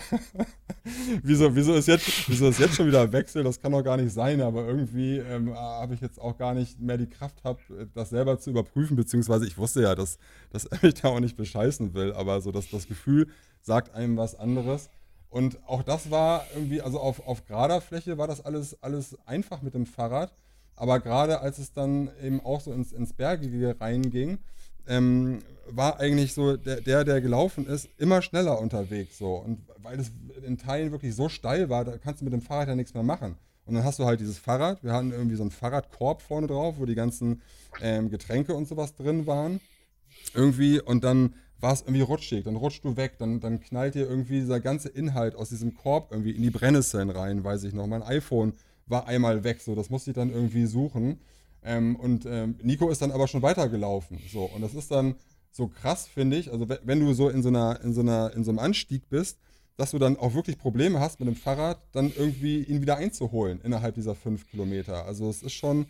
[1.23, 3.45] wieso, wieso ist jetzt, wieso ist jetzt schon wieder Wechsel?
[3.45, 6.81] Das kann doch gar nicht sein, aber irgendwie ähm, habe ich jetzt auch gar nicht
[6.81, 7.61] mehr die Kraft hab,
[7.95, 10.19] das selber zu überprüfen, beziehungsweise ich wusste ja, dass,
[10.51, 13.29] dass er mich da auch nicht bescheißen will, aber so, dass das Gefühl
[13.61, 14.91] sagt einem was anderes.
[15.31, 19.63] Und auch das war irgendwie, also auf, auf gerader Fläche war das alles, alles einfach
[19.63, 20.33] mit dem Fahrrad.
[20.75, 24.39] Aber gerade als es dann eben auch so ins, ins Bergige reinging,
[24.89, 29.35] ähm, war eigentlich so der, der, der gelaufen ist, immer schneller unterwegs so.
[29.35, 30.11] Und weil es
[30.47, 33.03] in Teilen wirklich so steil war, da kannst du mit dem Fahrrad ja nichts mehr
[33.03, 33.37] machen.
[33.69, 34.83] Und dann hast du halt dieses Fahrrad.
[34.83, 37.43] Wir hatten irgendwie so einen Fahrradkorb vorne drauf, wo die ganzen
[37.83, 39.61] ähm, Getränke und sowas drin waren.
[40.33, 40.81] Irgendwie.
[40.81, 42.45] Und dann war es irgendwie rutschig.
[42.45, 43.19] Dann rutschst du weg.
[43.19, 47.11] Dann, dann knallt dir irgendwie dieser ganze Inhalt aus diesem Korb irgendwie in die Brennnesseln
[47.11, 47.87] rein, weiß ich noch.
[47.87, 48.55] Mein iPhone
[48.87, 49.61] war einmal weg.
[49.61, 51.19] So, das musste ich dann irgendwie suchen.
[51.63, 54.19] Ähm, und ähm, Nico ist dann aber schon weitergelaufen.
[54.33, 55.17] So, und das ist dann
[55.51, 56.53] so krass, finde ich.
[56.53, 59.39] Also wenn du so in so einer, in so einer, in so einem Anstieg bist,
[59.77, 63.61] dass du dann auch wirklich Probleme hast mit dem Fahrrad, dann irgendwie ihn wieder einzuholen
[63.63, 65.05] innerhalb dieser fünf Kilometer.
[65.07, 65.87] Also es ist schon,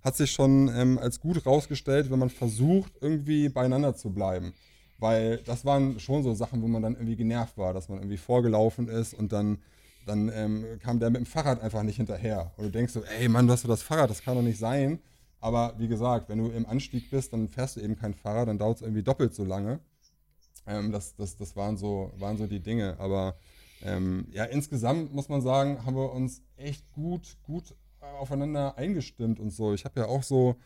[0.00, 4.54] hat sich schon ähm, als gut rausgestellt, wenn man versucht, irgendwie beieinander zu bleiben.
[4.98, 8.16] Weil das waren schon so Sachen, wo man dann irgendwie genervt war, dass man irgendwie
[8.16, 9.58] vorgelaufen ist und dann,
[10.06, 12.52] dann ähm, kam der mit dem Fahrrad einfach nicht hinterher.
[12.56, 14.58] Und du denkst so, ey Mann, du hast so das Fahrrad, das kann doch nicht
[14.58, 15.00] sein.
[15.42, 18.58] Aber wie gesagt, wenn du im Anstieg bist, dann fährst du eben kein Fahrrad, dann
[18.58, 19.80] dauert es irgendwie doppelt so lange.
[20.66, 22.96] Ähm, das das, das waren, so, waren so die Dinge.
[23.00, 23.36] Aber
[23.82, 29.50] ähm, ja, insgesamt muss man sagen, haben wir uns echt gut, gut aufeinander eingestimmt und
[29.50, 29.74] so.
[29.74, 30.56] Ich habe ja auch so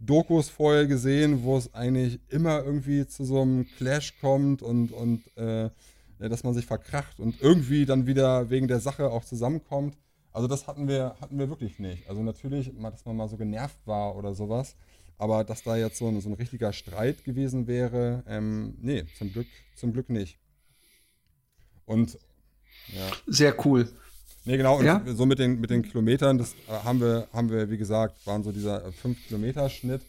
[0.00, 5.22] Dokus vorher gesehen, wo es eigentlich immer irgendwie zu so einem Clash kommt und, und
[5.36, 5.70] äh,
[6.18, 9.96] dass man sich verkracht und irgendwie dann wieder wegen der Sache auch zusammenkommt.
[10.34, 12.08] Also das hatten wir, hatten wir wirklich nicht.
[12.08, 14.74] Also natürlich, dass man mal so genervt war oder sowas.
[15.16, 19.32] Aber dass da jetzt so ein, so ein richtiger Streit gewesen wäre, ähm, nee, zum
[19.32, 20.36] Glück, zum Glück nicht.
[21.86, 22.18] Und
[22.88, 23.10] ja.
[23.28, 23.88] Sehr cool.
[24.44, 25.02] Nee, genau, und ja?
[25.06, 28.42] so mit den, mit den Kilometern, das äh, haben wir, haben wir, wie gesagt, waren
[28.42, 30.02] so dieser 5-Kilometer-Schnitt,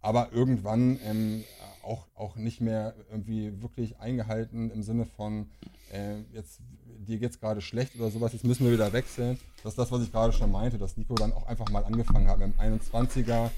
[0.00, 1.44] aber irgendwann ähm,
[1.82, 5.50] auch, auch nicht mehr irgendwie wirklich eingehalten im Sinne von,
[5.92, 6.60] äh, jetzt
[6.98, 9.38] dir geht es gerade schlecht oder sowas, jetzt müssen wir wieder wechseln.
[9.62, 12.28] Das ist das, was ich gerade schon meinte, dass Nico dann auch einfach mal angefangen
[12.28, 13.50] hat mit dem 21er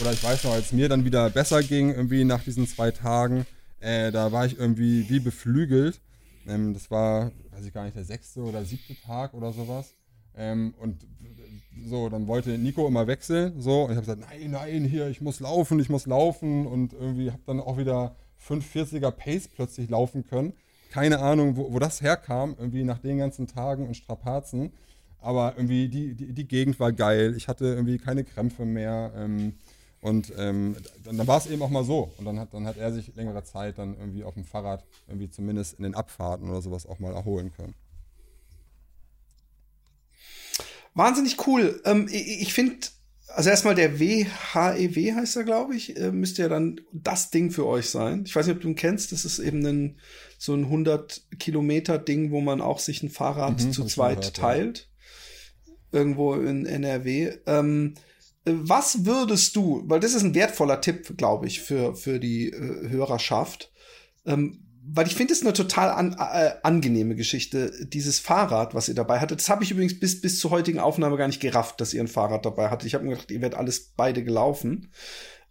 [0.00, 3.46] oder ich weiß noch, als mir dann wieder besser ging, irgendwie nach diesen zwei Tagen,
[3.80, 6.00] äh, da war ich irgendwie wie beflügelt.
[6.46, 9.94] Ähm, das war, weiß ich gar nicht, der sechste oder siebte Tag oder sowas.
[10.34, 11.04] Ähm, und
[11.88, 15.20] so, dann wollte Nico immer wechseln, so, und ich habe gesagt, nein, nein, hier, ich
[15.20, 18.16] muss laufen, ich muss laufen und irgendwie habe dann auch wieder
[18.46, 20.54] 540er Pace plötzlich laufen können.
[20.92, 24.72] Keine Ahnung, wo, wo das herkam, irgendwie nach den ganzen Tagen und Strapazen.
[25.20, 27.32] Aber irgendwie die, die, die Gegend war geil.
[27.34, 29.10] Ich hatte irgendwie keine Krämpfe mehr.
[29.16, 29.54] Ähm,
[30.02, 32.12] und ähm, dann, dann war es eben auch mal so.
[32.18, 35.30] Und dann hat, dann hat er sich längere Zeit dann irgendwie auf dem Fahrrad, irgendwie
[35.30, 37.74] zumindest in den Abfahrten oder sowas auch mal erholen können.
[40.92, 41.80] Wahnsinnig cool.
[41.86, 42.76] Ähm, ich ich finde,
[43.34, 47.50] also erstmal der WHEW e heißt er, glaube ich, äh, müsste ja dann das Ding
[47.50, 48.24] für euch sein.
[48.26, 49.12] Ich weiß nicht, ob du ihn kennst.
[49.12, 49.98] Das ist eben ein,
[50.38, 54.36] so ein 100 Kilometer Ding, wo man auch sich ein Fahrrad mhm, zu zweit gehört,
[54.36, 54.88] teilt.
[55.66, 55.72] Ja.
[56.00, 57.32] Irgendwo in NRW.
[57.46, 57.94] Ähm,
[58.44, 62.88] was würdest du, weil das ist ein wertvoller Tipp, glaube ich, für, für die äh,
[62.88, 63.70] Hörerschaft.
[64.26, 68.94] Ähm, weil ich finde es eine total an, äh, angenehme Geschichte, dieses Fahrrad, was ihr
[68.94, 69.38] dabei hattet.
[69.38, 72.08] Das habe ich übrigens bis, bis zur heutigen Aufnahme gar nicht gerafft, dass ihr ein
[72.08, 72.86] Fahrrad dabei hattet.
[72.86, 74.90] Ich habe mir gedacht, ihr werdet alles beide gelaufen.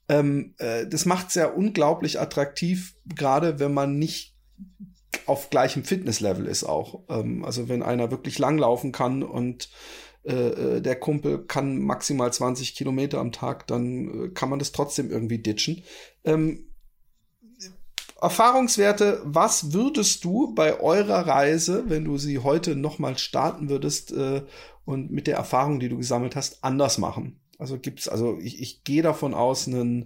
[0.09, 4.35] Ähm, äh, das macht es ja unglaublich attraktiv, gerade wenn man nicht
[5.27, 7.03] auf gleichem Fitnesslevel ist auch.
[7.09, 9.69] Ähm, also wenn einer wirklich langlaufen kann und
[10.23, 14.73] äh, äh der Kumpel kann maximal 20 Kilometer am Tag, dann äh, kann man das
[14.73, 15.83] trotzdem irgendwie ditchen.
[16.25, 16.70] Ähm,
[18.21, 24.43] Erfahrungswerte, was würdest du bei eurer Reise, wenn du sie heute nochmal starten würdest äh,
[24.85, 27.39] und mit der Erfahrung, die du gesammelt hast, anders machen?
[27.57, 30.05] Also gibt's, also ich, ich gehe davon aus, einen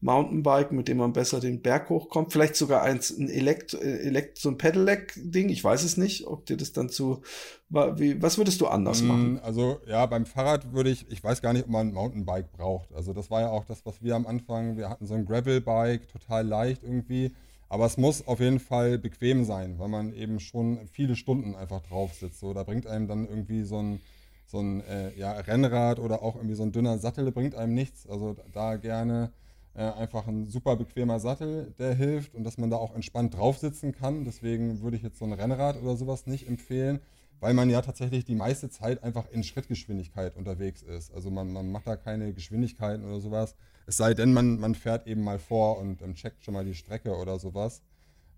[0.00, 4.48] Mountainbike, mit dem man besser den Berg hochkommt, vielleicht sogar eins, ein Elekt, Elekt so
[4.48, 7.20] ein Pedelec-Ding, ich weiß es nicht, ob dir das dann zu,
[7.68, 9.40] wie, was würdest du anders mm, machen?
[9.40, 12.92] Also ja, beim Fahrrad würde ich, ich weiß gar nicht, ob man ein Mountainbike braucht.
[12.94, 16.08] Also das war ja auch das, was wir am Anfang, wir hatten so ein Gravelbike,
[16.08, 17.32] total leicht irgendwie
[17.70, 21.80] aber es muss auf jeden Fall bequem sein, weil man eben schon viele Stunden einfach
[21.80, 22.40] drauf sitzt.
[22.40, 24.00] So, da bringt einem dann irgendwie so ein,
[24.44, 28.08] so ein äh, ja, Rennrad oder auch irgendwie so ein dünner Sattel bringt einem nichts.
[28.08, 29.30] Also da gerne
[29.74, 33.58] äh, einfach ein super bequemer Sattel, der hilft und dass man da auch entspannt drauf
[33.58, 34.24] sitzen kann.
[34.24, 36.98] Deswegen würde ich jetzt so ein Rennrad oder sowas nicht empfehlen,
[37.38, 41.14] weil man ja tatsächlich die meiste Zeit einfach in Schrittgeschwindigkeit unterwegs ist.
[41.14, 43.54] Also man, man macht da keine Geschwindigkeiten oder sowas.
[43.90, 46.76] Es sei denn, man, man fährt eben mal vor und ähm, checkt schon mal die
[46.76, 47.82] Strecke oder sowas.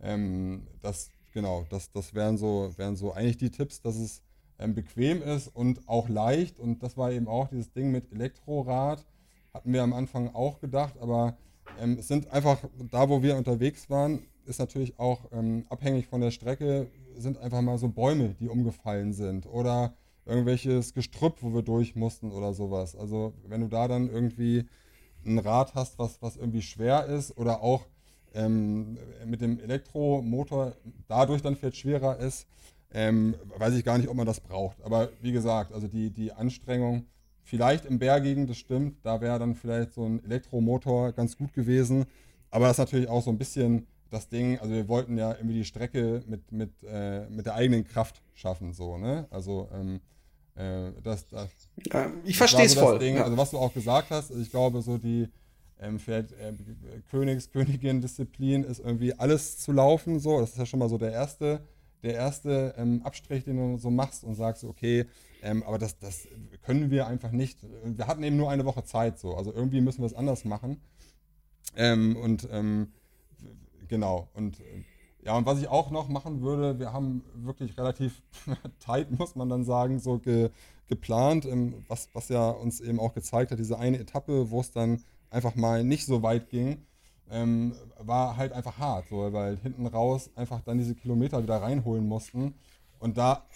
[0.00, 4.22] Ähm, das, genau, das, das wären so, wären so eigentlich die Tipps, dass es
[4.58, 6.58] ähm, bequem ist und auch leicht.
[6.58, 9.04] Und das war eben auch dieses Ding mit Elektrorad.
[9.52, 11.36] Hatten wir am Anfang auch gedacht, aber
[11.78, 12.56] ähm, es sind einfach,
[12.90, 17.60] da wo wir unterwegs waren, ist natürlich auch ähm, abhängig von der Strecke, sind einfach
[17.60, 19.92] mal so Bäume, die umgefallen sind oder
[20.24, 22.96] irgendwelches Gestrüpp, wo wir durch mussten oder sowas.
[22.96, 24.64] Also wenn du da dann irgendwie
[25.24, 27.86] ein Rad hast, was, was irgendwie schwer ist oder auch
[28.34, 30.74] ähm, mit dem Elektromotor
[31.08, 32.46] dadurch dann vielleicht schwerer ist,
[32.94, 34.82] ähm, weiß ich gar nicht, ob man das braucht.
[34.82, 37.06] Aber wie gesagt, also die, die Anstrengung,
[37.42, 42.06] vielleicht im Bergigen, das stimmt, da wäre dann vielleicht so ein Elektromotor ganz gut gewesen.
[42.50, 45.54] Aber das ist natürlich auch so ein bisschen das Ding, also wir wollten ja irgendwie
[45.54, 49.26] die Strecke mit, mit, äh, mit der eigenen Kraft schaffen, so, ne?
[49.30, 50.00] Also ähm,
[50.54, 51.50] äh, das, das,
[51.92, 52.98] ja, ich verstehe es so voll.
[52.98, 53.24] Ding, ja.
[53.24, 55.28] Also was du auch gesagt hast, ich glaube so die
[55.82, 56.52] ähm, vielleicht äh,
[57.10, 60.40] Königs, Königin-Disziplin ist irgendwie alles zu laufen, so.
[60.40, 61.60] Das ist ja schon mal so der erste,
[62.02, 65.06] der erste ähm, Abstrich, den du so machst und sagst, okay,
[65.42, 66.28] ähm, aber das, das
[66.64, 67.58] können wir einfach nicht.
[67.84, 69.34] Wir hatten eben nur eine Woche Zeit, so.
[69.34, 70.80] Also irgendwie müssen wir es anders machen.
[71.74, 72.92] Ähm, und ähm,
[73.88, 74.28] genau.
[74.34, 74.84] Und äh,
[75.24, 78.22] ja, und was ich auch noch machen würde, wir haben wirklich relativ
[78.80, 80.50] tight, muss man dann sagen, so ge,
[80.88, 84.72] geplant, ähm, was, was ja uns eben auch gezeigt hat, diese eine Etappe, wo es
[84.72, 86.84] dann einfach mal nicht so weit ging,
[87.30, 92.06] ähm, war halt einfach hart, so, weil hinten raus einfach dann diese Kilometer wieder reinholen
[92.06, 92.54] mussten.
[92.98, 93.46] Und da.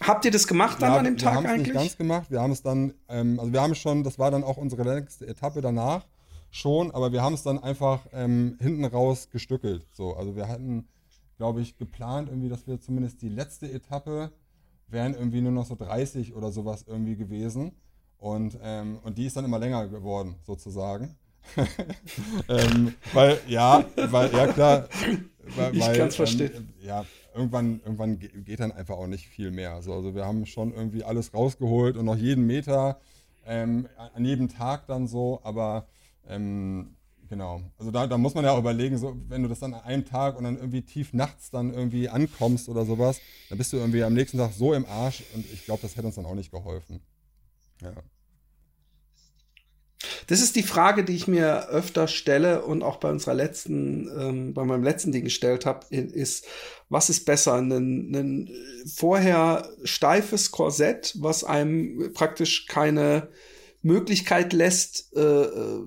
[0.00, 1.44] Habt ihr das gemacht dann ja, an dem Tag eigentlich?
[1.44, 2.30] Wir haben es nicht ganz gemacht.
[2.30, 5.26] Wir haben es dann, ähm, also wir haben schon, das war dann auch unsere längste
[5.26, 6.06] Etappe danach
[6.50, 9.86] schon, aber wir haben es dann einfach ähm, hinten raus gestückelt.
[9.92, 10.88] So, also wir hatten,
[11.36, 14.32] glaube ich, geplant irgendwie, dass wir zumindest die letzte Etappe
[14.88, 17.72] wären irgendwie nur noch so 30 oder sowas irgendwie gewesen.
[18.18, 21.16] Und, ähm, und die ist dann immer länger geworden, sozusagen.
[22.48, 24.88] ähm, weil, ja, weil, ja klar.
[25.56, 26.72] Weil, ich kann es verstehen.
[26.82, 29.74] Ja, irgendwann, irgendwann geht dann einfach auch nicht viel mehr.
[29.74, 33.00] Also, also wir haben schon irgendwie alles rausgeholt und noch jeden Meter
[33.46, 35.86] ähm, an jedem Tag dann so, aber
[36.28, 36.96] ähm,
[37.28, 37.62] genau.
[37.78, 40.04] Also da, da muss man ja auch überlegen, so, wenn du das dann an einem
[40.04, 44.02] Tag und dann irgendwie tief nachts dann irgendwie ankommst oder sowas, dann bist du irgendwie
[44.02, 46.50] am nächsten Tag so im Arsch und ich glaube, das hätte uns dann auch nicht
[46.50, 47.00] geholfen.
[47.82, 47.92] Ja.
[50.28, 54.54] Das ist die Frage, die ich mir öfter stelle und auch bei unserer letzten, ähm,
[54.54, 56.46] bei meinem letzten Ding gestellt habe, ist,
[56.88, 57.54] was ist besser?
[57.54, 58.50] Ein, ein
[58.86, 63.28] vorher steifes Korsett, was einem praktisch keine
[63.88, 65.82] Möglichkeit lässt, äh, äh,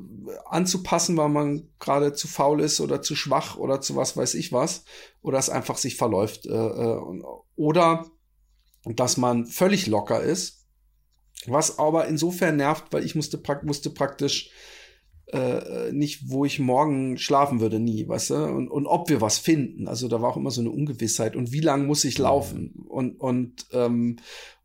[0.45, 4.51] anzupassen, weil man gerade zu faul ist oder zu schwach oder zu was weiß ich
[4.51, 4.83] was,
[5.21, 6.47] oder es einfach sich verläuft.
[6.47, 7.21] Äh, äh,
[7.55, 8.07] oder
[8.85, 10.65] dass man völlig locker ist,
[11.45, 14.49] was aber insofern nervt, weil ich musste, pra musste praktisch
[15.27, 18.35] äh, nicht, wo ich morgen schlafen würde, nie, weißt du?
[18.45, 19.87] Und, und ob wir was finden.
[19.87, 21.35] Also da war auch immer so eine Ungewissheit.
[21.35, 22.85] Und wie lang muss ich laufen?
[22.89, 24.17] Und, und, ähm,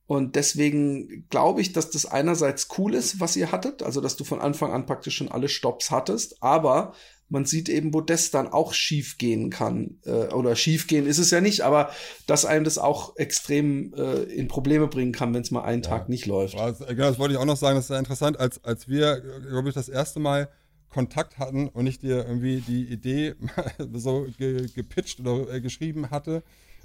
[0.06, 4.24] und deswegen glaube ich, dass das einerseits cool ist, was ihr hattet, also dass du
[4.24, 6.94] von Anfang an praktisch schon alle Stops hattest, aber
[7.28, 9.98] man sieht eben, wo das dann auch schief gehen kann.
[10.04, 11.90] Äh, oder schief gehen ist es ja nicht, aber
[12.26, 15.90] dass einem das auch extrem äh, in Probleme bringen kann, wenn es mal einen ja.
[15.90, 16.56] Tag nicht läuft.
[16.56, 19.20] Also, genau, das wollte ich auch noch sagen, das ist sehr interessant, als, als wir,
[19.48, 20.48] glaube ich, das erste Mal
[20.88, 23.34] Kontakt hatten und ich dir irgendwie die Idee
[23.94, 26.44] so ge gepitcht oder äh, geschrieben hatte,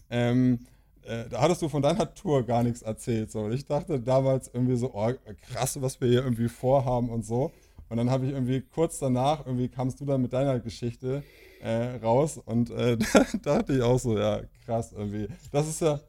[0.09, 0.59] ähm,
[1.05, 3.31] äh, da hattest du von deiner Tour gar nichts erzählt.
[3.31, 3.41] So.
[3.41, 5.11] Und ich dachte damals irgendwie so, oh,
[5.51, 7.51] krass, was wir hier irgendwie vorhaben und so.
[7.89, 11.23] Und dann habe ich irgendwie kurz danach, irgendwie kamst du dann mit deiner Geschichte
[11.61, 13.25] äh, raus und äh, da
[13.57, 15.27] dachte ich auch so, ja, krass irgendwie.
[15.51, 15.99] Das ist ja.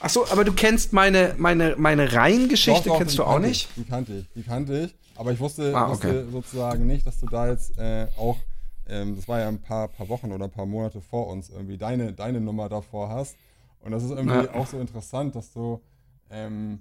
[0.00, 3.68] Ach so, aber du kennst meine, meine, meine Reihengeschichte, kennst du auch nicht?
[3.76, 4.94] Ich, die kannte ich, die kannte ich.
[5.16, 5.92] Aber ich wusste, ah, okay.
[5.92, 8.38] wusste sozusagen nicht, dass du da jetzt äh, auch,
[8.88, 11.76] ähm, das war ja ein paar, paar Wochen oder ein paar Monate vor uns, irgendwie
[11.76, 13.36] deine, deine Nummer davor hast.
[13.82, 14.54] Und das ist irgendwie ja.
[14.54, 15.80] auch so interessant, dass du,
[16.30, 16.80] ähm,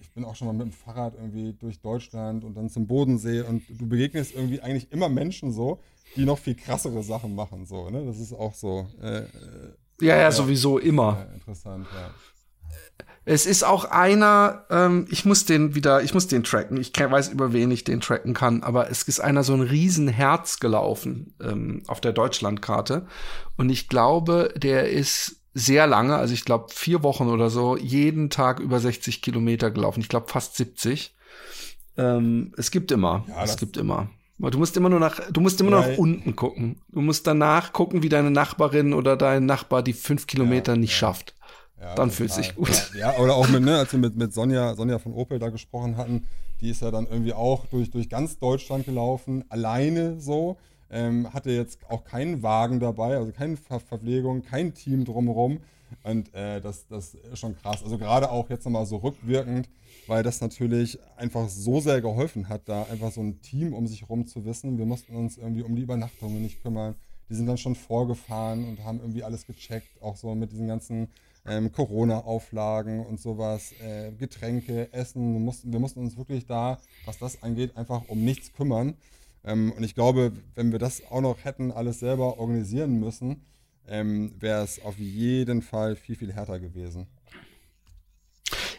[0.00, 3.42] ich bin auch schon mal mit dem Fahrrad irgendwie durch Deutschland und dann zum Bodensee
[3.42, 5.80] und du begegnest irgendwie eigentlich immer Menschen so,
[6.16, 7.66] die noch viel krassere Sachen machen.
[7.66, 8.04] So, ne?
[8.04, 8.86] Das ist auch so.
[9.00, 9.26] Äh, äh
[10.00, 11.26] ja, ja, sowieso immer.
[11.34, 12.10] interessant, ja.
[13.26, 16.78] Es ist auch einer, ähm, ich muss den wieder, ich muss den tracken.
[16.78, 20.58] Ich weiß, über wen ich den tracken kann, aber es ist einer so ein Riesenherz
[20.58, 23.06] gelaufen ähm, auf der Deutschlandkarte.
[23.56, 28.30] Und ich glaube, der ist sehr lange, also ich glaube vier Wochen oder so, jeden
[28.30, 30.00] Tag über 60 Kilometer gelaufen.
[30.00, 31.14] Ich glaube fast 70.
[31.96, 34.10] Ähm, es gibt immer, ja, es gibt immer.
[34.38, 36.80] Du musst immer nur nach, du musst immer ja, nur nach unten gucken.
[36.88, 40.96] Du musst danach gucken, wie deine Nachbarin oder dein Nachbar die fünf Kilometer ja, nicht
[40.96, 41.34] schafft.
[41.96, 42.92] Dann fühlt sich gut.
[42.98, 45.96] Ja, oder auch mit, ne, als wir mit, mit Sonja, Sonja von Opel da gesprochen
[45.96, 46.26] hatten,
[46.60, 50.58] die ist ja dann irgendwie auch durch, durch ganz Deutschland gelaufen, alleine so.
[50.90, 55.60] Ähm, hatte jetzt auch keinen Wagen dabei, also keine Ver Verpflegung, kein Team drumherum.
[56.02, 57.82] Und äh, das, das ist schon krass.
[57.82, 59.68] Also gerade auch jetzt nochmal so rückwirkend,
[60.06, 64.02] weil das natürlich einfach so sehr geholfen hat, da einfach so ein Team um sich
[64.02, 64.78] herum zu wissen.
[64.78, 66.94] Wir mussten uns irgendwie um die Übernachtungen nicht kümmern.
[67.28, 71.08] Die sind dann schon vorgefahren und haben irgendwie alles gecheckt, auch so mit diesen ganzen
[71.46, 75.32] ähm, Corona-Auflagen und sowas, äh, Getränke, Essen.
[75.34, 78.94] Wir mussten, wir mussten uns wirklich da, was das angeht, einfach um nichts kümmern.
[79.44, 83.44] Ähm, und ich glaube, wenn wir das auch noch hätten alles selber organisieren müssen,
[83.88, 87.06] ähm, wäre es auf jeden Fall viel, viel härter gewesen.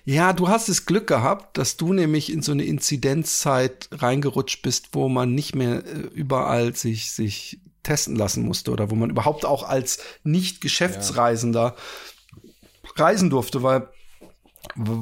[0.03, 4.89] Ja, du hast das Glück gehabt, dass du nämlich in so eine Inzidenzzeit reingerutscht bist,
[4.93, 9.45] wo man nicht mehr äh, überall sich, sich testen lassen musste oder wo man überhaupt
[9.45, 13.03] auch als Nicht-Geschäftsreisender ja.
[13.03, 13.89] reisen durfte, weil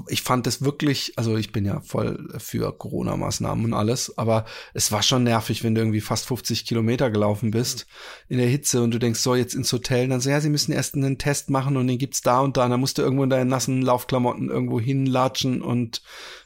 [0.07, 4.91] ich fand es wirklich, also ich bin ja voll für Corona-Maßnahmen und alles, aber es
[4.91, 7.85] war schon nervig, wenn du irgendwie fast 50 Kilometer gelaufen bist
[8.27, 10.49] in der Hitze und du denkst, so jetzt ins Hotel, und dann so, ja, sie
[10.49, 13.01] müssen erst einen Test machen und den gibt's da und da, und dann musst du
[13.01, 16.01] irgendwo in deinen nassen Laufklamotten irgendwo hinlatschen und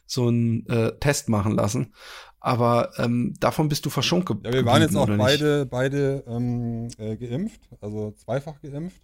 [0.05, 1.93] so einen äh, Test machen lassen.
[2.39, 7.15] Aber ähm, davon bist du verschont Ja, wir waren jetzt auch beide, beide ähm, äh,
[7.15, 9.01] geimpft, also zweifach geimpft.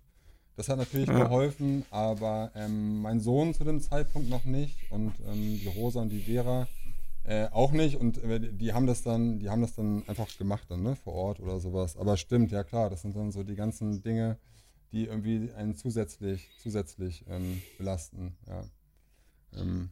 [0.60, 1.24] Das hat natürlich ja.
[1.24, 6.10] geholfen, aber ähm, mein Sohn zu dem Zeitpunkt noch nicht und ähm, die Rosa und
[6.10, 6.68] die Vera
[7.24, 10.66] äh, auch nicht und äh, die haben das dann, die haben das dann einfach gemacht
[10.68, 11.96] dann, ne, vor Ort oder sowas.
[11.96, 14.38] Aber stimmt, ja klar, das sind dann so die ganzen Dinge,
[14.92, 18.66] die irgendwie einen zusätzlich, zusätzlich ähm, belasten, ja.
[19.56, 19.92] Ähm.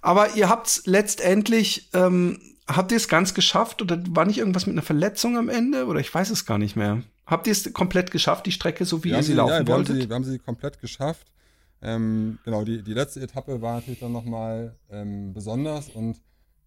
[0.00, 4.72] Aber ihr habt letztendlich, ähm, habt ihr es ganz geschafft oder war nicht irgendwas mit
[4.72, 7.02] einer Verletzung am Ende oder ich weiß es gar nicht mehr.
[7.26, 9.68] Habt ihr es komplett geschafft, die Strecke, so wie wir ihr sie, laufen ja, wir
[9.68, 9.94] wolltet?
[9.94, 11.26] Haben sie, wir haben sie komplett geschafft.
[11.80, 16.20] Ähm, genau, die, die letzte Etappe war natürlich dann nochmal ähm, besonders und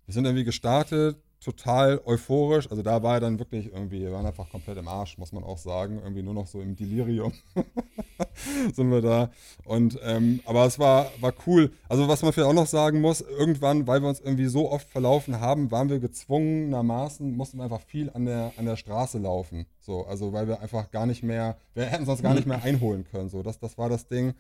[0.06, 2.70] wir sind irgendwie gestartet, total euphorisch.
[2.72, 5.43] Also da war er dann wirklich irgendwie, wir waren einfach komplett im Arsch, muss man
[5.43, 6.00] auch sagen.
[6.02, 7.34] Irgendwie nur noch so im Delirium
[8.74, 9.30] sind wir da.
[9.64, 11.72] Und ähm, aber es war, war cool.
[11.88, 14.89] Also was man vielleicht auch noch sagen muss, irgendwann, weil wir uns irgendwie so oft
[14.89, 19.68] verlaufen haben, waren wir gezwungenermaßen, mussten wir einfach viel an der, an der Straße laufen.
[19.80, 23.06] So, also weil wir einfach gar nicht mehr, wir hätten sonst gar nicht mehr einholen
[23.06, 23.30] können.
[23.30, 24.34] So, das, das war das Ding.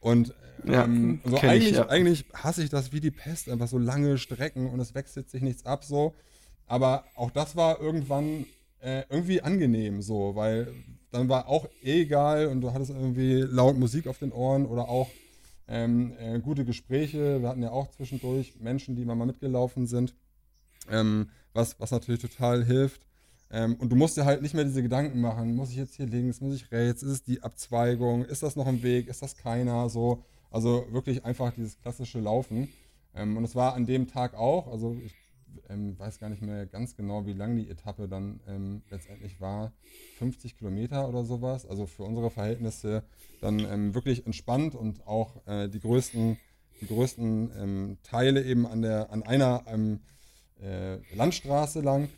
[0.00, 0.34] Und
[0.66, 1.88] ähm, ja, so eigentlich, ich, ja.
[1.88, 5.42] eigentlich hasse ich das wie die Pest, einfach so lange Strecken und es wechselt sich
[5.42, 6.14] nichts ab so.
[6.66, 8.46] Aber auch das war irgendwann
[8.80, 10.72] äh, irgendwie angenehm so, weil
[11.10, 14.88] dann war auch eh egal und du hattest irgendwie laut Musik auf den Ohren oder
[14.88, 15.08] auch
[15.68, 17.40] ähm, äh, gute Gespräche.
[17.40, 20.14] Wir hatten ja auch zwischendurch Menschen, die immer mal mitgelaufen sind,
[20.90, 23.02] ähm, was, was natürlich total hilft.
[23.50, 26.06] Ähm, und du musst dir halt nicht mehr diese Gedanken machen, muss ich jetzt hier
[26.06, 29.36] links, muss ich rechts, ist es die Abzweigung, ist das noch ein Weg, ist das
[29.36, 30.24] keiner, so.
[30.50, 32.68] Also wirklich einfach dieses klassische Laufen.
[33.14, 35.14] Ähm, und es war an dem Tag auch, also ich
[35.68, 39.72] ähm, weiß gar nicht mehr ganz genau, wie lang die Etappe dann ähm, letztendlich war.
[40.18, 41.66] 50 Kilometer oder sowas.
[41.66, 43.02] Also für unsere Verhältnisse
[43.40, 46.36] dann ähm, wirklich entspannt und auch äh, die größten,
[46.80, 50.00] die größten ähm, Teile eben an, der, an einer ähm,
[50.62, 52.08] äh, Landstraße lang.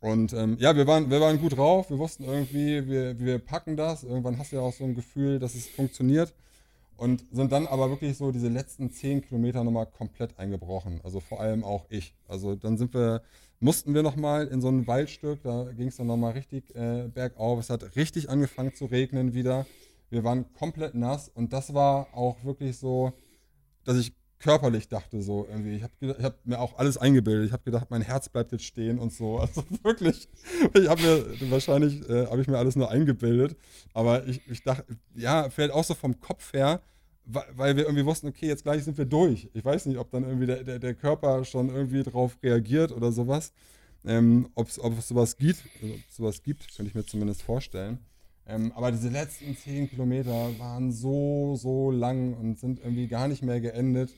[0.00, 1.90] Und ähm, ja, wir waren, wir waren gut drauf.
[1.90, 4.04] Wir wussten irgendwie, wir, wir packen das.
[4.04, 6.34] Irgendwann hast du ja auch so ein Gefühl, dass es funktioniert
[6.98, 11.00] und sind dann aber wirklich so diese letzten zehn Kilometer nochmal komplett eingebrochen.
[11.04, 12.12] Also vor allem auch ich.
[12.26, 13.22] Also dann sind wir,
[13.60, 17.60] mussten wir nochmal in so ein Waldstück, da ging es dann nochmal richtig äh, bergauf.
[17.60, 19.64] Es hat richtig angefangen zu regnen wieder.
[20.10, 23.12] Wir waren komplett nass und das war auch wirklich so,
[23.84, 25.76] dass ich körperlich dachte so irgendwie.
[25.76, 27.46] Ich habe hab mir auch alles eingebildet.
[27.46, 29.38] Ich habe gedacht, mein Herz bleibt jetzt stehen und so.
[29.48, 30.28] Also wirklich,
[30.74, 33.56] ich habe mir, wahrscheinlich äh, habe ich mir alles nur eingebildet.
[33.94, 34.84] Aber ich, ich dachte,
[35.14, 36.80] ja, fällt auch so vom Kopf her,
[37.24, 39.48] weil wir irgendwie wussten, okay, jetzt gleich sind wir durch.
[39.54, 43.12] Ich weiß nicht, ob dann irgendwie der, der, der Körper schon irgendwie drauf reagiert oder
[43.12, 43.52] sowas.
[44.04, 44.76] Ähm, ob es
[45.08, 47.98] sowas gibt, also sowas gibt, könnte ich mir zumindest vorstellen.
[48.46, 53.42] Ähm, aber diese letzten zehn Kilometer waren so, so lang und sind irgendwie gar nicht
[53.42, 54.14] mehr geendet.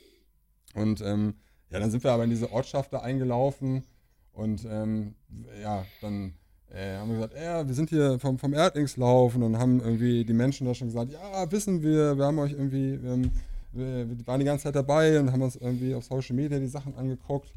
[0.74, 1.34] Und ähm,
[1.70, 3.84] ja, dann sind wir aber in diese Ortschaft da eingelaufen
[4.32, 5.14] und ähm,
[5.62, 6.34] ja, dann
[6.72, 10.32] äh, haben wir gesagt, ja, wir sind hier vom, vom Erdlingslauf und haben irgendwie die
[10.32, 14.46] Menschen da schon gesagt, ja, wissen wir, wir haben euch irgendwie, wir, wir, waren die
[14.46, 17.52] ganze Zeit dabei und haben uns irgendwie auf Social Media die Sachen angeguckt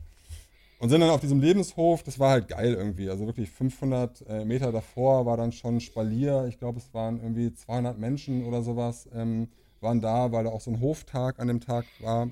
[0.80, 4.45] und sind dann auf diesem Lebenshof, das war halt geil irgendwie, also wirklich 500 äh,
[4.45, 9.07] Meter davor war dann schon Spalier, ich glaube es waren irgendwie 200 Menschen oder sowas,
[9.14, 9.47] ähm,
[9.80, 12.30] waren da, weil da auch so ein Hoftag an dem Tag war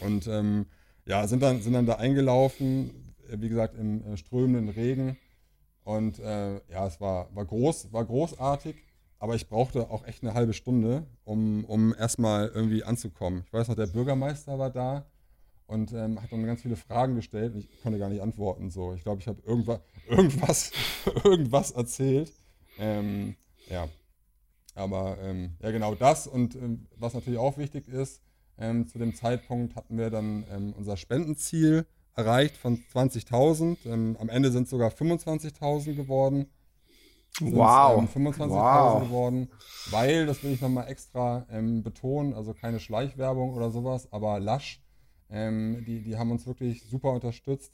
[0.00, 0.66] und ähm,
[1.06, 5.16] ja, sind dann, sind dann da eingelaufen, äh, wie gesagt, im äh, strömenden Regen.
[5.84, 8.76] Und äh, ja, es war, war groß, war großartig,
[9.18, 13.44] aber ich brauchte auch echt eine halbe Stunde, um, um erstmal irgendwie anzukommen.
[13.46, 15.06] Ich weiß noch, der Bürgermeister war da
[15.66, 18.70] und ähm, hat dann ganz viele Fragen gestellt und ich konnte gar nicht antworten.
[18.70, 18.92] So.
[18.92, 20.72] Ich glaube, ich habe irgendwas, irgendwas,
[21.24, 22.32] irgendwas erzählt.
[22.78, 23.36] Ähm,
[23.70, 23.88] ja.
[24.74, 28.22] Aber ähm, ja, genau das und ähm, was natürlich auch wichtig ist,
[28.58, 33.78] ähm, zu dem Zeitpunkt hatten wir dann ähm, unser Spendenziel erreicht von 20.000.
[33.86, 36.46] Ähm, am Ende sind es sogar 25.000 geworden.
[37.40, 37.98] Wow.
[37.98, 39.02] Ähm, 25.000 wow.
[39.02, 39.48] geworden,
[39.90, 44.82] weil, das will ich nochmal extra ähm, betonen, also keine Schleichwerbung oder sowas, aber Lush,
[45.30, 47.72] ähm, die, die haben uns wirklich super unterstützt.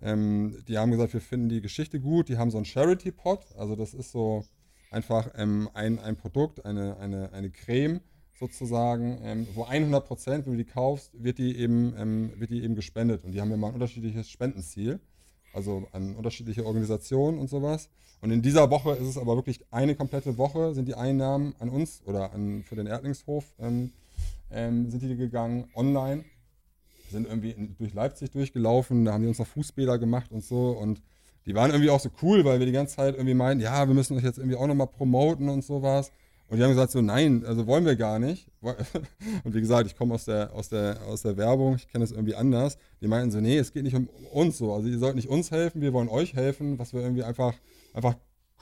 [0.00, 2.28] Ähm, die haben gesagt, wir finden die Geschichte gut.
[2.28, 4.44] Die haben so einen Charity-Pot, also das ist so
[4.90, 8.00] einfach ein, ein Produkt, eine, eine, eine Creme,
[8.38, 12.62] sozusagen, ähm, wo 100 Prozent, wenn du die kaufst, wird die, eben, ähm, wird die
[12.62, 13.24] eben gespendet.
[13.24, 15.00] Und die haben immer ein unterschiedliches Spendenziel,
[15.52, 17.88] also an unterschiedliche Organisationen und sowas.
[18.20, 21.68] Und in dieser Woche ist es aber wirklich eine komplette Woche, sind die Einnahmen an
[21.68, 23.92] uns oder an, für den Erdlingshof ähm,
[24.50, 26.24] ähm sind die gegangen online,
[27.10, 30.70] sind irgendwie in, durch Leipzig durchgelaufen, da haben die uns noch Fußbäder gemacht und so
[30.70, 31.02] und
[31.46, 33.94] die waren irgendwie auch so cool, weil wir die ganze Zeit irgendwie meinen, ja, wir
[33.94, 36.12] müssen euch jetzt irgendwie auch nochmal promoten und sowas.
[36.52, 38.46] Und die haben gesagt, so nein, also wollen wir gar nicht.
[38.60, 42.12] Und wie gesagt, ich komme aus der, aus, der, aus der Werbung, ich kenne das
[42.12, 42.76] irgendwie anders.
[43.00, 44.74] Die meinten so, nee, es geht nicht um uns so.
[44.74, 47.54] Also ihr sollt nicht uns helfen, wir wollen euch helfen, was wir irgendwie einfach,
[47.94, 48.16] einfach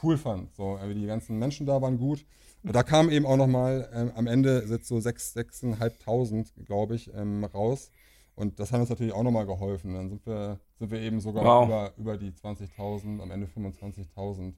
[0.05, 0.51] cool fanden.
[0.57, 2.24] So, die ganzen Menschen da waren gut.
[2.62, 7.12] Und da kam eben auch nochmal ähm, am Ende jetzt so 6.000, 6.500, glaube ich,
[7.12, 7.91] ähm, raus.
[8.36, 9.95] Und das hat uns natürlich auch nochmal geholfen.
[9.95, 11.66] Dann sind wir, sind wir eben sogar wow.
[11.66, 14.53] über, über die 20.000, am Ende 25.000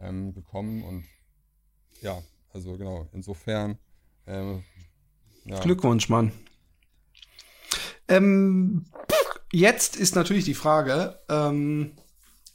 [0.00, 0.82] ähm, gekommen.
[0.82, 1.04] Und
[2.02, 2.20] ja,
[2.56, 3.78] also genau, insofern.
[4.26, 4.64] Ähm,
[5.44, 5.60] ja.
[5.60, 6.32] Glückwunsch, Mann.
[8.08, 8.86] Ähm,
[9.52, 11.92] jetzt ist natürlich die Frage, ähm,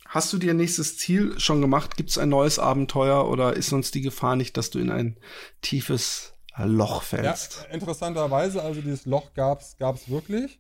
[0.08, 1.98] hast du dir nächstes Ziel schon gemacht?
[1.98, 5.18] Gibt es ein neues Abenteuer oder ist uns die Gefahr nicht, dass du in ein
[5.62, 7.68] tiefes Loch fällst?
[7.68, 10.60] Ja, interessanterweise, also dieses Loch gab es wirklich.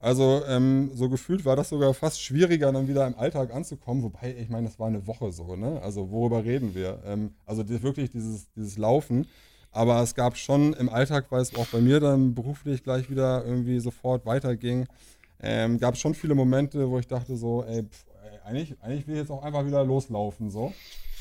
[0.00, 4.02] Also ähm, so gefühlt war das sogar fast schwieriger, dann wieder im Alltag anzukommen.
[4.02, 5.80] Wobei, ich meine, das war eine Woche so, ne?
[5.82, 7.02] Also worüber reden wir?
[7.06, 9.26] Ähm, also die, wirklich dieses, dieses Laufen.
[9.72, 13.44] Aber es gab schon im Alltag, weil es auch bei mir dann beruflich gleich wieder
[13.44, 14.86] irgendwie sofort weiterging,
[15.42, 19.06] ähm, gab es schon viele Momente, wo ich dachte so, ey, pff, ey, eigentlich, eigentlich
[19.06, 20.50] will ich jetzt auch einfach wieder loslaufen.
[20.50, 20.72] So.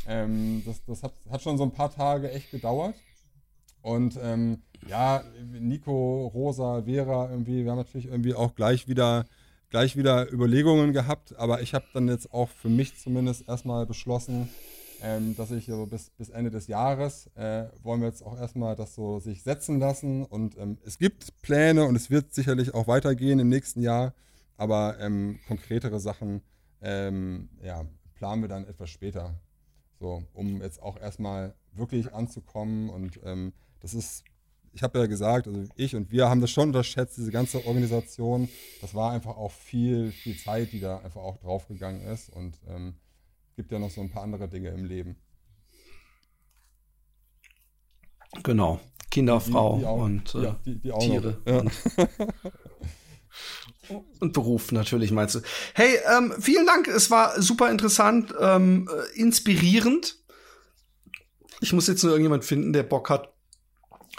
[0.07, 2.95] Ähm, das das hat, hat schon so ein paar Tage echt gedauert.
[3.83, 9.25] Und ähm, ja, Nico, Rosa, Vera, irgendwie, wir haben natürlich irgendwie auch gleich wieder
[9.73, 14.47] gleich wieder Überlegungen gehabt, aber ich habe dann jetzt auch für mich zumindest erstmal beschlossen,
[15.01, 18.75] ähm, dass ich so bis, bis Ende des Jahres äh, wollen wir jetzt auch erstmal
[18.75, 20.25] das so sich setzen lassen.
[20.25, 24.13] Und ähm, es gibt Pläne und es wird sicherlich auch weitergehen im nächsten Jahr,
[24.57, 26.43] aber ähm, konkretere Sachen
[26.83, 29.33] ähm, ja, planen wir dann etwas später.
[29.99, 33.53] So, um jetzt auch erstmal wirklich anzukommen und ähm,
[33.83, 34.23] das ist
[34.73, 38.49] ich habe ja gesagt, also ich und wir haben das schon unterschätzt, diese ganze Organisation.
[38.81, 42.29] Das war einfach auch viel, viel Zeit, die da einfach auch draufgegangen ist.
[42.29, 42.95] Und ähm,
[43.55, 45.15] gibt ja noch so ein paar andere Dinge im Leben.
[48.41, 48.79] Genau.
[49.11, 51.37] Kinder, die, Frau die auch, und äh, ja, die, Tiere.
[51.45, 51.59] Ja.
[51.59, 51.71] Und,
[54.21, 55.41] und, Beruf natürlich meinst du.
[55.75, 56.87] Hey, ähm, vielen Dank.
[56.87, 60.17] Es war super interessant, ähm, äh, inspirierend.
[61.61, 63.32] Ich muss jetzt nur irgendjemand finden, der Bock hat,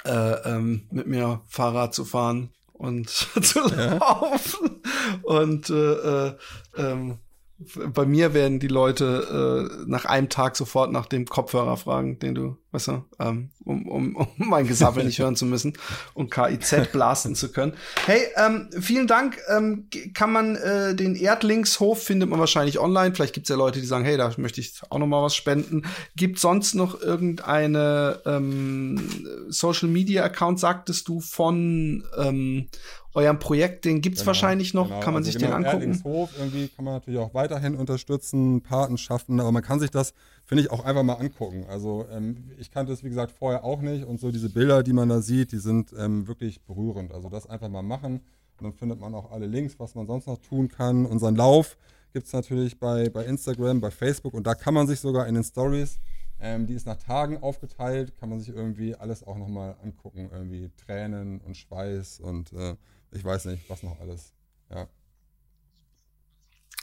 [0.04, 3.08] äh, ähm, mit mir Fahrrad zu fahren und
[3.42, 4.82] zu laufen.
[4.84, 5.18] Ja.
[5.22, 6.36] Und äh, äh,
[6.76, 7.18] ähm,
[7.58, 12.34] bei mir werden die Leute äh, nach einem Tag sofort nach dem Kopfhörer fragen, den
[12.34, 15.74] du, weißt du, ähm, um, um, um mein Gesabbel nicht hören zu müssen
[16.14, 17.74] und KIZ blasten zu können.
[18.06, 19.38] Hey, ähm, vielen Dank.
[19.48, 23.14] Ähm, kann man äh, den Erdlingshof findet man wahrscheinlich online.
[23.14, 25.82] Vielleicht gibt's ja Leute, die sagen, hey, da möchte ich auch noch mal was spenden.
[26.16, 32.68] Gibt sonst noch irgendeine ähm, Social Media Account, sagtest du, von ähm,
[33.14, 35.00] eurem Projekt, den gibt's genau, wahrscheinlich noch, genau.
[35.00, 35.82] kann man also sich genau, den angucken.
[35.82, 40.64] Erlingshof irgendwie kann man natürlich auch weiterhin unterstützen, Patenschaften, aber man kann sich das, finde
[40.64, 41.64] ich, auch einfach mal angucken.
[41.68, 44.92] Also ähm, ich kannte es, wie gesagt, vorher auch nicht und so diese Bilder, die
[44.92, 47.12] man da sieht, die sind ähm, wirklich berührend.
[47.12, 48.20] Also das einfach mal machen
[48.58, 51.06] und dann findet man auch alle Links, was man sonst noch tun kann.
[51.06, 51.76] Unseren Lauf
[52.12, 55.34] gibt es natürlich bei, bei Instagram, bei Facebook und da kann man sich sogar in
[55.34, 56.00] den Stories
[56.40, 60.28] ähm, die ist nach Tagen aufgeteilt, kann man sich irgendwie alles auch nochmal angucken.
[60.30, 62.74] Irgendwie Tränen und Schweiß und äh,
[63.14, 64.32] ich weiß nicht, was noch alles.
[64.70, 64.86] Ja.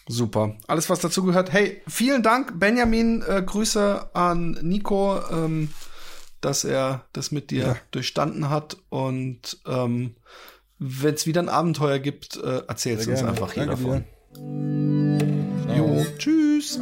[0.07, 0.57] Super.
[0.67, 1.51] Alles, was dazu gehört.
[1.51, 3.21] Hey, vielen Dank, Benjamin.
[3.21, 5.69] Äh, Grüße an Nico, ähm,
[6.39, 7.77] dass er das mit dir ja.
[7.91, 8.77] durchstanden hat.
[8.89, 10.15] Und ähm,
[10.79, 14.05] wenn es wieder ein Abenteuer gibt, äh, erzählst du uns einfach hier davon.
[14.33, 15.75] Dir.
[15.77, 16.79] Jo, tschüss.